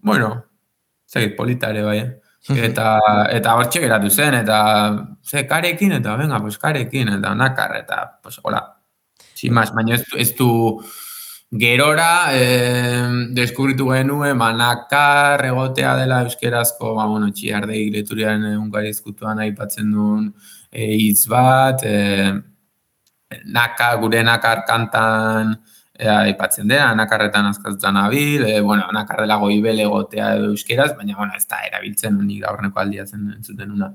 bueno, 0.00 0.30
zegit 1.04 1.36
polita 1.36 1.70
ere 1.74 1.82
bai. 1.84 1.98
Eta 2.44 2.88
eta 3.32 3.54
hortxe 3.56 3.80
geratu 3.80 4.10
zen 4.10 4.34
eta 4.42 4.58
ze 5.24 5.46
karekin 5.48 5.92
eta 6.00 6.16
venga, 6.16 6.40
pues 6.40 6.58
karekin 6.58 7.12
eta 7.18 7.34
nakar 7.34 7.76
eta 7.82 8.20
pues 8.22 8.40
hola. 8.42 8.62
Sin 9.34 9.52
más, 9.52 9.72
baina 9.74 9.96
ez, 9.96 10.04
ez 10.16 10.34
du 10.36 10.80
gerora 11.58 12.32
eh, 12.32 13.08
deskubritu 13.36 13.88
genuen 13.92 14.36
manakar 14.36 15.44
egotea 15.46 15.94
dela 15.96 16.22
euskerazko, 16.24 16.94
ba, 16.96 17.06
bueno, 17.06 17.30
txiardei 17.32 17.90
leturiaren 17.94 18.56
ungari 18.58 18.90
ezkutuan 18.90 19.42
aipatzen 19.44 19.92
duen 19.92 20.32
e, 20.72 20.88
hitz 20.96 21.28
bat, 21.30 21.84
e, 21.86 22.32
naka, 23.44 23.92
gure 24.02 24.22
nakar 24.26 24.64
kantan, 24.66 25.54
ea 25.98 26.16
aipatzen 26.26 26.68
dena, 26.68 26.88
anakarretan 26.90 27.46
azkazutan 27.46 27.96
abil, 27.96 28.44
e, 28.48 28.60
bueno, 28.60 28.86
anakarrela 28.90 29.36
goibel 29.38 29.78
egotea 29.84 30.32
edo 30.38 30.50
euskeraz, 30.50 30.90
baina, 30.96 31.16
bueno, 31.16 31.36
ez 31.36 31.46
da 31.46 31.60
erabiltzen 31.68 32.18
nik 32.26 32.42
gaurneko 32.42 32.82
aldia 32.82 33.06
zen 33.06 33.30
entzuten 33.36 33.70
una. 33.76 33.92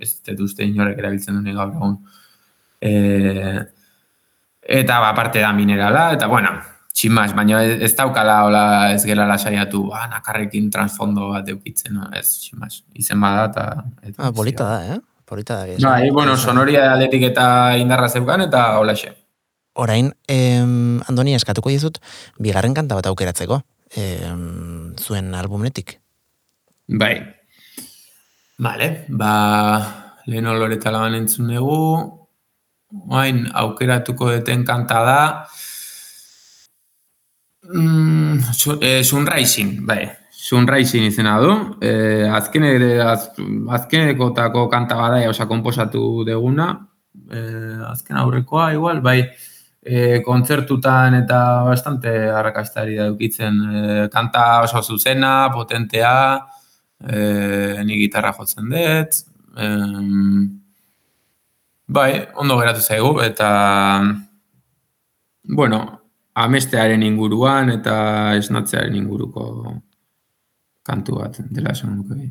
Ez 0.00 0.12
dut 0.24 0.40
uste 0.46 0.64
inorek 0.64 0.98
erabiltzen 1.02 1.36
duen 1.36 1.58
gaur 1.58 1.74
egun. 1.74 1.98
E, 2.80 2.92
eta, 4.80 4.98
ba, 5.04 5.12
parte 5.14 5.44
da 5.44 5.52
minerala, 5.52 6.08
eta, 6.16 6.30
bueno, 6.32 6.54
tximaz, 6.96 7.28
baina 7.36 7.60
ez 7.62 7.92
daukala 7.98 8.40
hola 8.46 8.64
ez 8.94 9.04
gela 9.04 9.28
saiatu, 9.36 9.84
ba, 9.92 10.06
nakarrekin 10.14 10.72
transfondo 10.72 11.28
bat 11.34 11.52
eukitzen, 11.52 12.00
no? 12.00 12.08
ez 12.16 12.26
tximaz, 12.40 12.72
izen 12.96 13.20
bada, 13.20 13.46
eta... 13.52 13.68
eta 14.00 14.24
ah, 14.24 14.32
bolita 14.32 14.72
da, 14.72 14.96
eh? 14.96 15.00
Bolita 15.28 15.60
da. 15.60 15.76
Bai, 15.84 16.08
bueno, 16.08 16.38
sonoria 16.40 16.94
atletik 16.94 17.28
eta 17.34 17.76
indarra 17.76 18.08
zeukan, 18.08 18.48
eta 18.48 18.70
hola 18.80 18.96
xe 18.96 19.17
orain, 19.78 20.12
em, 20.26 21.00
Andoni, 21.08 21.34
eskatuko 21.38 21.70
dizut, 21.70 21.98
bigarren 22.38 22.74
kanta 22.74 22.98
bat 22.98 23.06
aukeratzeko, 23.06 23.62
em, 23.96 24.94
zuen 24.98 25.34
albumetik. 25.34 26.00
Bai. 26.88 27.14
Vale, 28.58 29.04
ba, 29.08 29.34
lehen 30.26 30.46
oloreta 30.50 30.90
laban 30.90 31.14
entzun 31.14 31.52
dugu, 31.54 32.18
Oain, 32.88 33.42
aukeratuko 33.52 34.30
deten 34.32 34.62
kanta 34.64 35.00
da, 35.04 35.18
mm, 37.68 38.38
eh, 38.80 39.02
Sunrising, 39.04 39.84
bai, 39.86 40.08
Sunrising 40.32 41.04
izena 41.04 41.36
du, 41.40 41.52
eh, 41.82 42.24
azken 42.32 42.64
az, 43.04 43.28
azkeneko 43.78 44.30
tako 44.30 44.68
kanta 44.72 44.96
bada, 44.96 45.20
osa, 45.28 45.46
komposatu 45.46 46.24
deguna, 46.24 46.88
eh, 47.30 47.90
azken 47.90 48.16
aurrekoa, 48.16 48.72
igual, 48.72 49.02
bai, 49.02 49.28
e, 49.82 50.20
kontzertutan 50.26 51.14
eta 51.22 51.40
bastante 51.68 52.12
arrakastari 52.30 52.96
da 52.98 53.08
dukitzen. 53.12 53.58
E, 53.58 54.08
kanta 54.12 54.62
oso 54.64 54.82
zuzena, 54.82 55.50
potentea, 55.54 56.14
e, 57.00 57.82
ni 57.84 58.00
gitarra 58.02 58.32
jotzen 58.36 58.72
dut. 58.72 59.20
E, 59.58 59.68
bai, 61.86 62.10
ondo 62.36 62.58
geratu 62.60 62.84
zaigu, 62.84 63.14
eta 63.24 63.48
bueno, 65.48 65.80
amestearen 66.38 67.02
inguruan 67.02 67.70
eta 67.72 68.34
esnatzearen 68.38 68.94
inguruko 68.98 69.46
kantu 70.88 71.18
bat 71.20 71.40
dela 71.50 71.72
esan 71.74 71.96
nuke. 71.98 72.28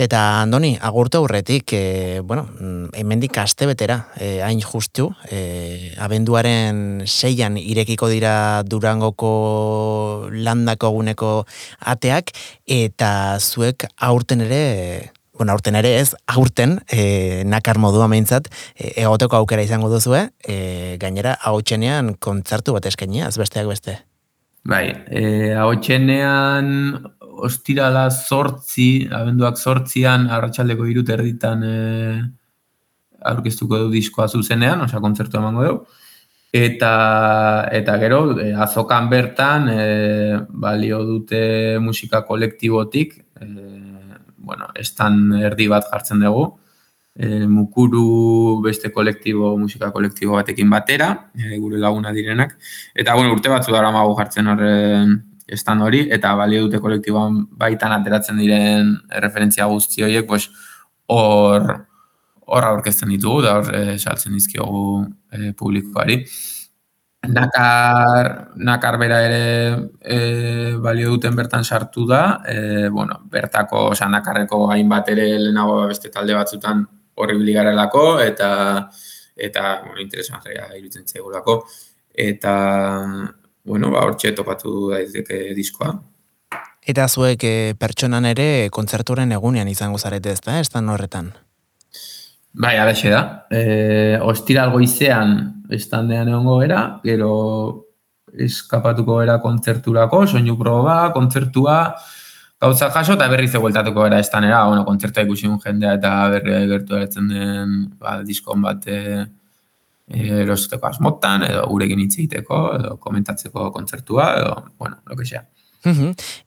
Eta 0.00 0.40
Andoni, 0.40 0.78
agurtu 0.80 1.18
aurretik, 1.18 1.74
e, 1.76 2.20
bueno, 2.24 2.46
mm, 2.58 2.94
hemendik 2.96 3.36
aste 3.36 3.66
betera, 3.68 3.98
e, 4.16 4.40
hain 4.40 4.62
justu, 4.64 5.10
e, 5.28 5.92
abenduaren 6.00 7.02
seian 7.04 7.58
irekiko 7.60 8.08
dira 8.08 8.62
Durangoko 8.64 10.30
landako 10.32 10.94
guneko 10.96 11.34
ateak, 11.92 12.32
eta 12.64 13.12
zuek 13.40 13.90
aurten 13.98 14.46
ere, 14.48 15.12
bueno, 15.36 15.52
aurten 15.52 15.76
ere 15.76 15.98
ez, 16.00 16.14
aurten, 16.24 16.78
e, 16.88 17.44
nakar 17.44 17.76
modua 17.76 18.08
meintzat, 18.08 18.48
egoteko 18.80 19.36
aukera 19.36 19.68
izango 19.68 19.92
duzue, 19.92 20.30
e, 20.40 20.96
gainera, 20.96 21.36
hau 21.44 21.60
kontzertu 22.18 22.72
bat 22.72 22.86
eskenia, 22.86 23.28
ez 23.28 23.36
besteak 23.36 23.68
beste. 23.68 24.00
Bai, 24.64 24.92
e, 25.08 25.52
hau 25.56 25.72
ostirala 27.46 28.08
sortzi, 28.10 29.08
abenduak 29.12 29.58
sortzian, 29.58 30.28
arratsaldeko 30.30 30.86
irut 30.90 31.08
erditan 31.14 31.64
e, 31.64 31.74
aurkeztuko 33.32 33.84
du 33.84 33.90
diskoa 33.92 34.28
zuzenean, 34.28 34.84
osea, 34.86 35.00
kontzertu 35.02 35.40
emango 35.40 35.66
dugu. 35.66 35.98
Eta, 36.52 36.92
eta 37.70 37.96
gero, 38.02 38.22
e, 38.42 38.50
azokan 38.66 39.10
bertan, 39.10 39.68
e, 39.70 40.38
balio 40.50 41.04
dute 41.06 41.78
musika 41.82 42.24
kolektibotik, 42.26 43.14
e, 43.38 43.46
bueno, 44.36 44.72
estan 44.74 45.28
erdi 45.38 45.68
bat 45.70 45.86
jartzen 45.92 46.24
dugu, 46.26 46.48
e, 47.14 47.46
mukuru 47.46 48.60
beste 48.64 48.90
kolektibo, 48.90 49.56
musika 49.58 49.92
kolektibo 49.94 50.34
batekin 50.40 50.70
batera, 50.70 51.12
e, 51.38 51.56
gure 51.58 51.78
laguna 51.78 52.10
direnak. 52.12 52.56
Eta, 52.94 53.14
bueno, 53.14 53.36
urte 53.36 53.52
batzu 53.52 53.72
dara 53.76 53.92
magu 53.94 54.16
jartzen 54.18 54.50
horren, 54.50 55.18
estan 55.50 55.82
hori, 55.82 56.04
eta 56.14 56.32
balio 56.38 56.66
dute 56.66 56.80
kolektiboan 56.82 57.42
baitan 57.60 57.92
ateratzen 57.96 58.38
diren 58.40 58.94
referentzia 59.22 59.66
guzti 59.70 60.04
horiek, 60.06 60.26
pues, 60.28 60.48
hor, 61.10 61.66
hor 62.46 62.68
aurkezten 62.70 63.10
ditugu, 63.10 63.42
da 63.46 63.58
hor 63.58 63.74
e, 63.74 63.98
saltzen 63.98 64.36
dizkiogu 64.38 64.84
e, 65.32 65.52
publikoari. 65.58 66.20
Nakar, 67.30 68.30
nakar 68.56 68.96
bera 68.98 69.18
ere 69.26 69.42
e, 70.00 70.20
balio 70.80 71.10
duten 71.12 71.36
bertan 71.36 71.66
sartu 71.66 72.06
da, 72.08 72.22
e, 72.48 72.88
bueno, 72.88 73.20
bertako, 73.30 73.90
oza, 73.92 74.08
nakarreko 74.08 74.62
hainbat 74.72 75.12
ere 75.12 75.26
lehenago 75.38 75.82
beste 75.90 76.08
talde 76.14 76.34
batzutan 76.38 76.86
horri 77.20 77.36
biligarelako, 77.36 78.06
eta, 78.24 78.50
eta, 79.36 79.66
bueno, 79.84 80.00
interesan 80.00 80.40
jaia 80.46 80.70
irutzen 80.78 81.04
zegulako, 81.06 81.60
eta, 82.28 82.54
bueno, 83.64 83.90
ba, 83.90 84.04
hortxe 84.06 84.32
topatu 84.36 84.90
daizeke 84.92 85.50
diskoa. 85.56 85.94
Eta 86.90 87.06
zuek 87.08 87.44
e, 87.44 87.54
pertsonan 87.78 88.24
ere 88.30 88.68
kontzerturen 88.72 89.32
egunean 89.36 89.68
izango 89.68 89.98
zarete 89.98 90.32
ez 90.32 90.40
da, 90.40 90.58
ez 90.60 90.68
da 90.72 90.80
horretan? 90.80 91.32
Bai, 92.52 92.76
alaxe 92.82 93.10
da. 93.12 93.46
E, 93.52 94.18
ostiral 94.26 94.72
goizean 94.72 95.36
estandean 95.70 96.28
egongo 96.32 96.62
era, 96.64 96.80
gero 97.04 97.34
eskapatuko 98.30 99.20
era 99.22 99.38
kontzerturako, 99.42 100.24
soinu 100.26 100.56
proba, 100.58 101.12
kontzertua, 101.14 101.76
gauza 102.60 102.90
jaso 102.94 103.14
eta 103.16 103.28
berriz 103.30 103.52
egueltatuko 103.54 104.06
era 104.06 104.18
estanera, 104.20 104.64
bueno, 104.68 104.84
kontzertua 104.84 105.24
ikusi 105.26 105.48
jendea 105.64 105.94
eta 105.98 106.14
berri 106.34 106.66
gertu 106.70 106.98
den 107.28 107.76
ba, 107.98 108.20
diskon 108.22 108.62
bat 108.62 108.86
e, 108.86 109.26
erosteko 110.10 110.90
asmotan, 110.90 111.46
edo 111.46 111.64
gurekin 111.70 112.02
hitz 112.02 112.16
egiteko, 112.18 112.60
edo 112.78 112.96
komentatzeko 113.02 113.70
kontzertua, 113.72 114.34
edo, 114.40 114.54
bueno, 114.78 115.00
lo 115.06 115.16
que 115.16 115.26
sea. 115.26 115.46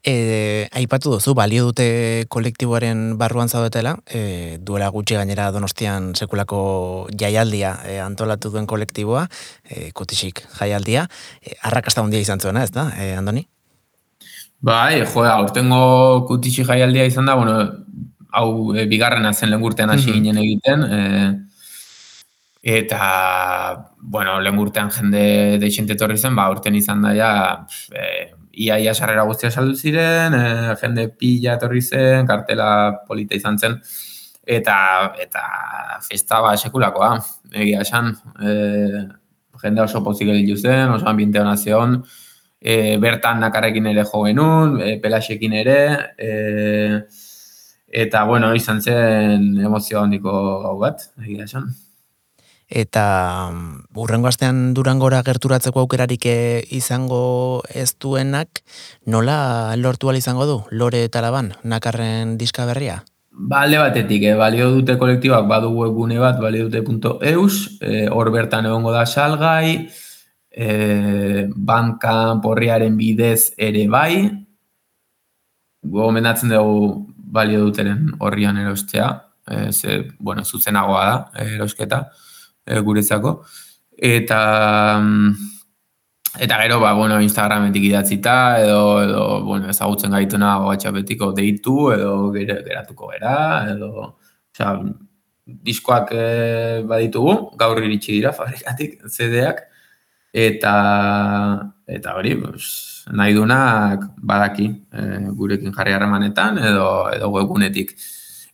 e, 0.04 0.68
aipatu 0.70 1.10
duzu, 1.16 1.34
balio 1.34 1.64
dute 1.66 2.26
kolektiboaren 2.30 3.16
barruan 3.18 3.48
zaudetela, 3.48 3.96
e, 4.06 4.58
duela 4.62 4.88
gutxi 4.94 5.16
gainera 5.18 5.50
donostian 5.50 6.12
sekulako 6.14 7.08
jaialdia 7.18 7.74
e, 7.88 7.98
antolatu 8.00 8.52
duen 8.54 8.68
kolektiboa, 8.70 9.26
e, 9.64 9.90
kotisik 9.92 10.44
jaialdia, 10.60 11.08
e, 11.42 11.56
arrakasta 11.62 12.04
handia 12.04 12.22
izan 12.22 12.40
zuena, 12.40 12.62
ez 12.62 12.70
da, 12.70 12.90
e, 12.94 13.14
Andoni? 13.18 13.46
Bai, 14.64 15.02
jo, 15.02 15.24
aurtengo 15.28 16.24
kutisik 16.28 16.68
jaialdia 16.70 17.04
izan 17.10 17.26
da, 17.26 17.34
bueno, 17.34 17.58
hau 18.34 18.74
e, 18.74 18.86
bigarrena 18.90 19.32
zen 19.34 19.50
lengurtean 19.50 19.90
hasi 19.90 20.12
ginen 20.12 20.38
egiten, 20.38 20.86
e, 20.86 21.00
Eta, 22.66 23.92
bueno, 24.00 24.38
lehen 24.40 24.58
urtean 24.58 24.88
jende 24.90 25.58
deixente 25.60 25.98
torri 26.00 26.16
zen, 26.16 26.32
ba, 26.38 26.46
urten 26.48 26.78
izan 26.78 27.02
da, 27.04 27.10
ja, 27.12 27.32
e, 27.92 28.06
ia, 28.64 28.78
ia 28.80 28.94
sarrera 28.94 29.26
guztia 29.28 29.50
saldu 29.50 29.76
ziren, 29.76 30.32
e, 30.32 30.46
jende 30.80 31.04
pila 31.20 31.58
torri 31.60 31.82
zen, 31.84 32.24
kartela 32.24 32.70
polita 33.04 33.36
izan 33.36 33.60
zen, 33.60 33.76
eta, 34.56 34.78
eta 35.26 35.44
festa 36.08 36.40
ba, 36.40 36.56
sekulakoa, 36.56 37.12
egia 37.52 37.84
esan, 37.84 38.14
e, 38.40 38.56
jende 39.60 39.84
oso 39.84 40.00
pozik 40.08 40.32
egin 40.32 40.56
zen, 40.56 40.96
oso 40.96 41.12
ambiente 41.12 41.44
hona 41.44 41.58
zion, 41.60 42.00
e, 42.64 42.96
bertan 42.96 43.44
nakarrekin 43.44 43.92
ere 43.92 44.08
jo 44.08 44.24
genuen, 44.24 44.78
e, 44.80 44.96
pelaxekin 45.04 45.60
ere, 45.60 45.80
e, 46.16 46.34
eta, 48.06 48.24
bueno, 48.24 48.54
izan 48.56 48.80
zen 48.80 49.50
emozio 49.60 50.00
handiko 50.00 50.38
gau 50.64 50.78
bat, 50.88 51.10
egia 51.20 51.44
esan 51.44 51.74
eta 52.74 53.54
urrengo 53.94 54.26
astean 54.26 54.74
durangora 54.74 55.22
gerturatzeko 55.22 55.84
aukerarik 55.84 56.26
eh, 56.26 56.66
izango 56.74 57.62
ez 57.70 57.94
duenak, 58.02 58.64
nola 59.06 59.76
lortu 59.78 60.10
izango 60.12 60.46
du, 60.46 60.62
lore 60.70 61.04
eta 61.04 61.22
laban, 61.22 61.54
nakarren 61.62 62.36
diska 62.36 62.66
berria? 62.66 63.04
Balde 63.30 63.78
batetik, 63.78 64.22
eh, 64.22 64.34
balio 64.34 64.70
dute 64.70 64.98
kolektibak 64.98 65.46
badu 65.46 65.70
webgune 65.70 66.18
bat, 66.18 66.40
balio 66.40 66.68
dute.eus, 66.68 67.78
eh, 67.80 68.08
hor 68.10 68.30
bertan 68.30 68.66
egongo 68.66 68.90
da 68.92 69.06
salgai, 69.06 69.88
eh, 70.50 71.46
bankan 71.54 72.40
porriaren 72.40 72.96
bidez 72.96 73.54
ere 73.58 73.86
bai, 73.88 74.30
gomendatzen 75.82 76.50
dugu 76.50 77.06
balio 77.16 77.64
duteren 77.66 78.12
horrian 78.18 78.58
erostea, 78.58 79.08
eh, 79.50 79.72
ze, 79.72 80.12
bueno, 80.18 80.44
zuzenagoa 80.44 81.04
da, 81.04 81.44
erosketa, 81.54 82.10
e, 82.66 82.80
guretzako. 82.80 83.36
Eta 83.96 84.40
mm, 85.00 85.34
eta 86.40 86.60
gero 86.62 86.80
ba 86.80 86.92
bueno, 86.94 87.20
Instagrametik 87.22 87.84
idatzita 87.90 88.60
edo 88.60 89.02
edo 89.02 89.24
bueno, 89.44 89.70
ezagutzen 89.70 90.10
gaituna 90.10 90.58
WhatsAppetiko 90.66 91.32
deitu 91.32 91.92
edo 91.94 92.32
geratuko 92.34 93.10
gera 93.12 93.34
edo 93.70 93.90
osea 94.54 94.80
diskoak 95.46 96.10
e, 96.12 96.82
baditugu, 96.88 97.34
gaur 97.60 97.80
iritsi 97.82 98.16
dira 98.16 98.32
fabrikatik 98.32 99.02
CD-ak 99.12 99.62
eta 100.34 100.74
eta 101.86 102.14
hori, 102.16 102.34
pues, 102.40 103.04
nahi 103.12 103.34
dunak 103.36 104.06
badaki 104.16 104.66
e, 104.90 105.02
gurekin 105.36 105.74
jarri 105.76 105.92
harremanetan 105.92 106.58
edo 106.58 106.88
edo 107.12 107.30
webunetik. 107.34 107.92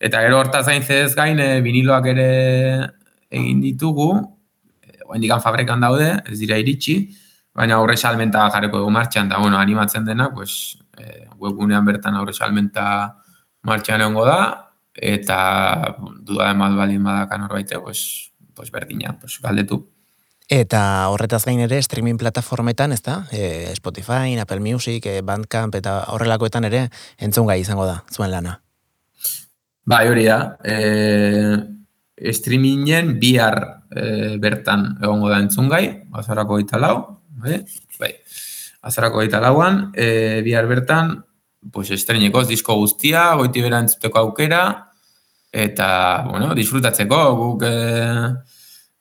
Eta 0.00 0.22
gero 0.24 0.40
hortaz 0.40 0.66
gain 0.66 0.82
ez 0.82 1.14
gain 1.14 1.38
e, 1.40 1.60
viniloak 1.62 2.10
ere 2.12 2.30
egin 3.30 3.60
ditugu, 3.62 4.10
eh, 4.82 5.40
fabrikan 5.42 5.80
daude, 5.80 6.22
ez 6.26 6.38
dira 6.38 6.58
iritsi, 6.58 7.16
baina 7.54 7.76
aurre 7.76 7.96
salmenta 7.96 8.48
jarreko 8.50 8.78
dugu 8.78 8.90
martxan, 8.90 9.30
eta 9.30 9.38
bueno, 9.38 9.58
animatzen 9.58 10.04
dena, 10.04 10.30
pues, 10.34 10.78
e, 10.98 11.26
webgunean 11.36 11.84
bertan 11.84 12.14
aurre 12.14 12.32
salmenta 12.32 13.16
martxan 13.62 14.00
egongo 14.00 14.24
da, 14.24 14.40
eta 14.94 15.96
duda 16.26 16.50
emat 16.54 16.76
baldin 16.78 17.04
badakan 17.04 17.48
horbaite, 17.48 17.80
pues, 17.80 18.32
pues 18.54 18.70
berdina, 18.70 19.16
pues, 19.18 19.40
galdetu. 19.42 19.86
Eta 20.50 21.08
horretaz 21.08 21.44
gain 21.46 21.60
ere 21.62 21.78
streaming 21.78 22.18
plataformetan, 22.18 22.90
ez 22.92 23.02
da? 23.06 23.20
E, 23.30 23.70
Spotify, 23.76 24.34
Apple 24.42 24.58
Music, 24.58 25.06
e, 25.06 25.20
Bandcamp 25.22 25.76
eta 25.78 26.00
horrelakoetan 26.10 26.66
ere 26.66 26.88
entzun 27.18 27.46
gai 27.46 27.60
izango 27.62 27.86
da, 27.86 28.00
zuen 28.10 28.32
lana. 28.32 28.56
Bai, 29.86 30.08
hori 30.10 30.26
da. 30.26 30.56
E, 30.64 30.74
streamingen 32.32 33.16
bihar 33.20 33.58
e, 33.90 34.36
bertan 34.40 34.98
egongo 35.00 35.30
da 35.32 35.40
entzungai, 35.40 35.84
azarako 36.20 36.60
gaita 36.60 36.78
lau, 36.78 36.94
bai, 37.40 37.62
bai. 37.98 38.12
azarako 38.82 39.22
gaita 39.24 39.40
lauan, 39.40 39.90
e, 39.94 40.40
bihar 40.44 40.68
bertan, 40.68 41.18
pues 41.72 41.90
estrenekoz 41.90 42.46
disko 42.48 42.76
guztia, 42.80 43.34
goiti 43.40 43.62
bera 43.64 43.80
entzuteko 43.84 44.20
aukera, 44.20 44.62
eta, 45.52 45.90
bueno, 46.28 46.54
disfrutatzeko, 46.54 47.20
guk 47.36 47.66
e, 47.66 47.74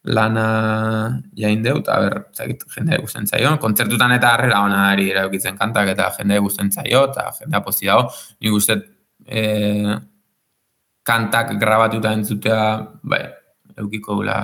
lana 0.10 1.22
jain 1.38 1.64
deu, 1.64 1.80
eta 1.84 1.98
ber, 2.02 2.16
zakit, 2.36 2.64
jende 2.76 3.00
guztien 3.04 3.28
zaio, 3.28 3.52
kontzertutan 3.62 4.16
eta 4.16 4.34
harrera 4.36 4.62
hona 4.66 4.86
ari 4.94 5.10
eraukitzen 5.12 5.60
kantak, 5.60 5.92
eta 5.96 6.10
jende 6.18 6.40
guztien 6.44 6.72
zaio, 6.72 7.06
eta 7.12 7.30
jendea 7.40 7.62
pozi 7.66 7.92
dago, 7.92 8.08
nik 8.40 8.56
uste, 8.56 8.80
e, 9.28 9.44
kantak 11.10 11.56
grabatuta 11.62 12.14
entzutea, 12.14 12.64
bai, 13.04 13.24
eukiko 13.82 14.20
gula 14.22 14.40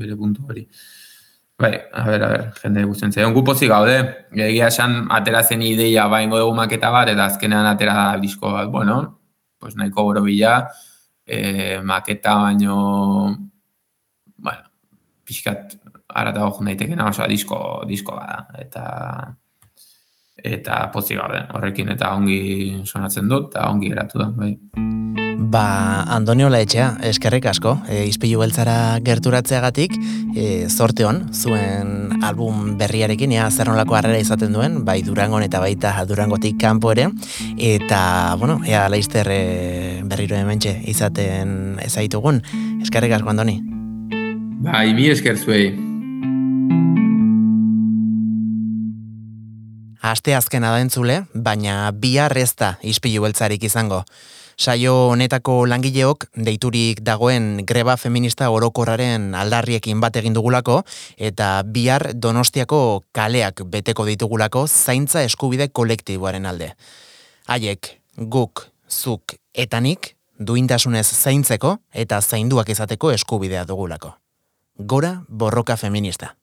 bere 0.00 0.16
puntu 0.18 0.44
hori. 0.48 0.66
Bai, 1.60 1.74
a 1.92 2.04
ber, 2.08 2.22
a 2.24 2.28
ber, 2.32 2.44
jende 2.62 2.86
guztien 2.88 3.12
zeion. 3.12 3.34
Gu 3.36 3.42
pozik 3.44 3.68
gaude, 3.68 3.96
egia 4.32 4.70
esan 4.72 5.02
atera 5.12 5.42
zen 5.44 5.64
ideia 5.66 6.06
baingo 6.08 6.38
dugu 6.40 6.54
maketa 6.56 6.88
bat, 6.94 7.10
eta 7.12 7.26
azkenean 7.28 7.68
atera 7.68 7.96
disko 8.22 8.54
bat, 8.54 8.70
bueno, 8.72 8.96
pues 9.60 9.76
nahiko 9.76 10.06
goro 10.08 10.22
bila, 10.24 10.54
e, 11.26 11.80
maketa 11.84 12.38
baino, 12.46 12.78
bueno, 14.40 14.64
pixkat 15.28 15.76
aratago 16.08 16.56
jun 16.56 16.72
daitekena, 16.72 17.10
oso 17.12 17.28
disko, 17.28 17.60
disko 17.90 18.16
bada, 18.16 18.46
eta 18.64 18.86
eta 20.44 20.86
pozik 20.92 21.18
gabe, 21.18 21.44
horrekin 21.54 21.90
eta 21.96 22.14
ongi 22.16 22.82
sonatzen 22.84 23.28
dut, 23.28 23.50
eta 23.52 23.68
ongi 23.70 23.92
geratu 23.92 24.22
da, 24.22 24.30
bai. 24.36 24.54
Ba, 25.50 26.04
Antonio 26.14 26.50
Laetxea, 26.52 27.00
eskerrik 27.08 27.46
asko, 27.50 27.72
e, 27.88 28.04
izpilu 28.06 28.42
beltzara 28.42 29.00
gerturatzeagatik, 29.02 29.96
e, 30.36 30.68
zorte 30.68 31.06
hon, 31.08 31.24
zuen 31.34 32.22
album 32.22 32.76
berriarekin, 32.78 33.32
ea 33.34 33.48
zer 33.50 33.72
nolako 33.72 33.98
harrera 33.98 34.20
izaten 34.22 34.54
duen, 34.54 34.84
bai 34.86 35.00
Durangon 35.02 35.42
eta 35.42 35.58
baita 35.58 35.96
Durangotik 36.06 36.60
kanpo 36.60 36.92
ere, 36.94 37.08
eta, 37.56 38.36
bueno, 38.38 38.60
ea 38.68 38.86
laizter 38.92 39.32
e, 39.32 39.42
berriro 40.06 40.38
hementxe 40.38 40.76
izaten 40.92 41.80
ezaitugun. 41.82 42.44
Eskerrik 42.84 43.18
asko, 43.18 43.34
Andoni. 43.34 43.60
Bai, 44.60 44.90
mi 44.94 45.10
esker 45.10 45.40
zuei. 45.40 45.89
Aste 50.00 50.34
azkena 50.34 50.70
da 50.72 50.80
entzule, 50.80 51.26
baina 51.34 51.90
bihar 51.92 52.32
ez 52.40 52.54
da 52.56 52.78
izpilu 52.80 53.20
beltzarik 53.26 53.64
izango. 53.68 54.04
Saio 54.56 54.94
honetako 55.12 55.66
langileok 55.68 56.26
deiturik 56.36 57.02
dagoen 57.04 57.62
greba 57.68 57.96
feminista 57.96 58.48
orokorraren 58.52 59.34
aldarriekin 59.36 60.00
bat 60.00 60.16
egin 60.16 60.36
dugulako 60.36 60.82
eta 61.16 61.62
bihar 61.64 62.10
Donostiako 62.14 63.04
kaleak 63.12 63.62
beteko 63.72 64.04
ditugulako 64.08 64.66
zaintza 64.68 65.22
eskubide 65.24 65.68
kolektiboaren 65.68 66.48
alde. 66.48 66.72
Haiek, 67.48 68.00
guk, 68.16 68.66
zuk 68.88 69.36
eta 69.54 69.80
nik 69.80 70.14
duintasunez 70.38 71.06
zaintzeko 71.12 71.76
eta 71.92 72.20
zainduak 72.20 72.68
izateko 72.68 73.12
eskubidea 73.12 73.64
dugulako. 73.68 74.16
Gora 74.76 75.18
borroka 75.28 75.76
feminista. 75.76 76.39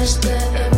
first 0.00 0.22
that 0.22 0.69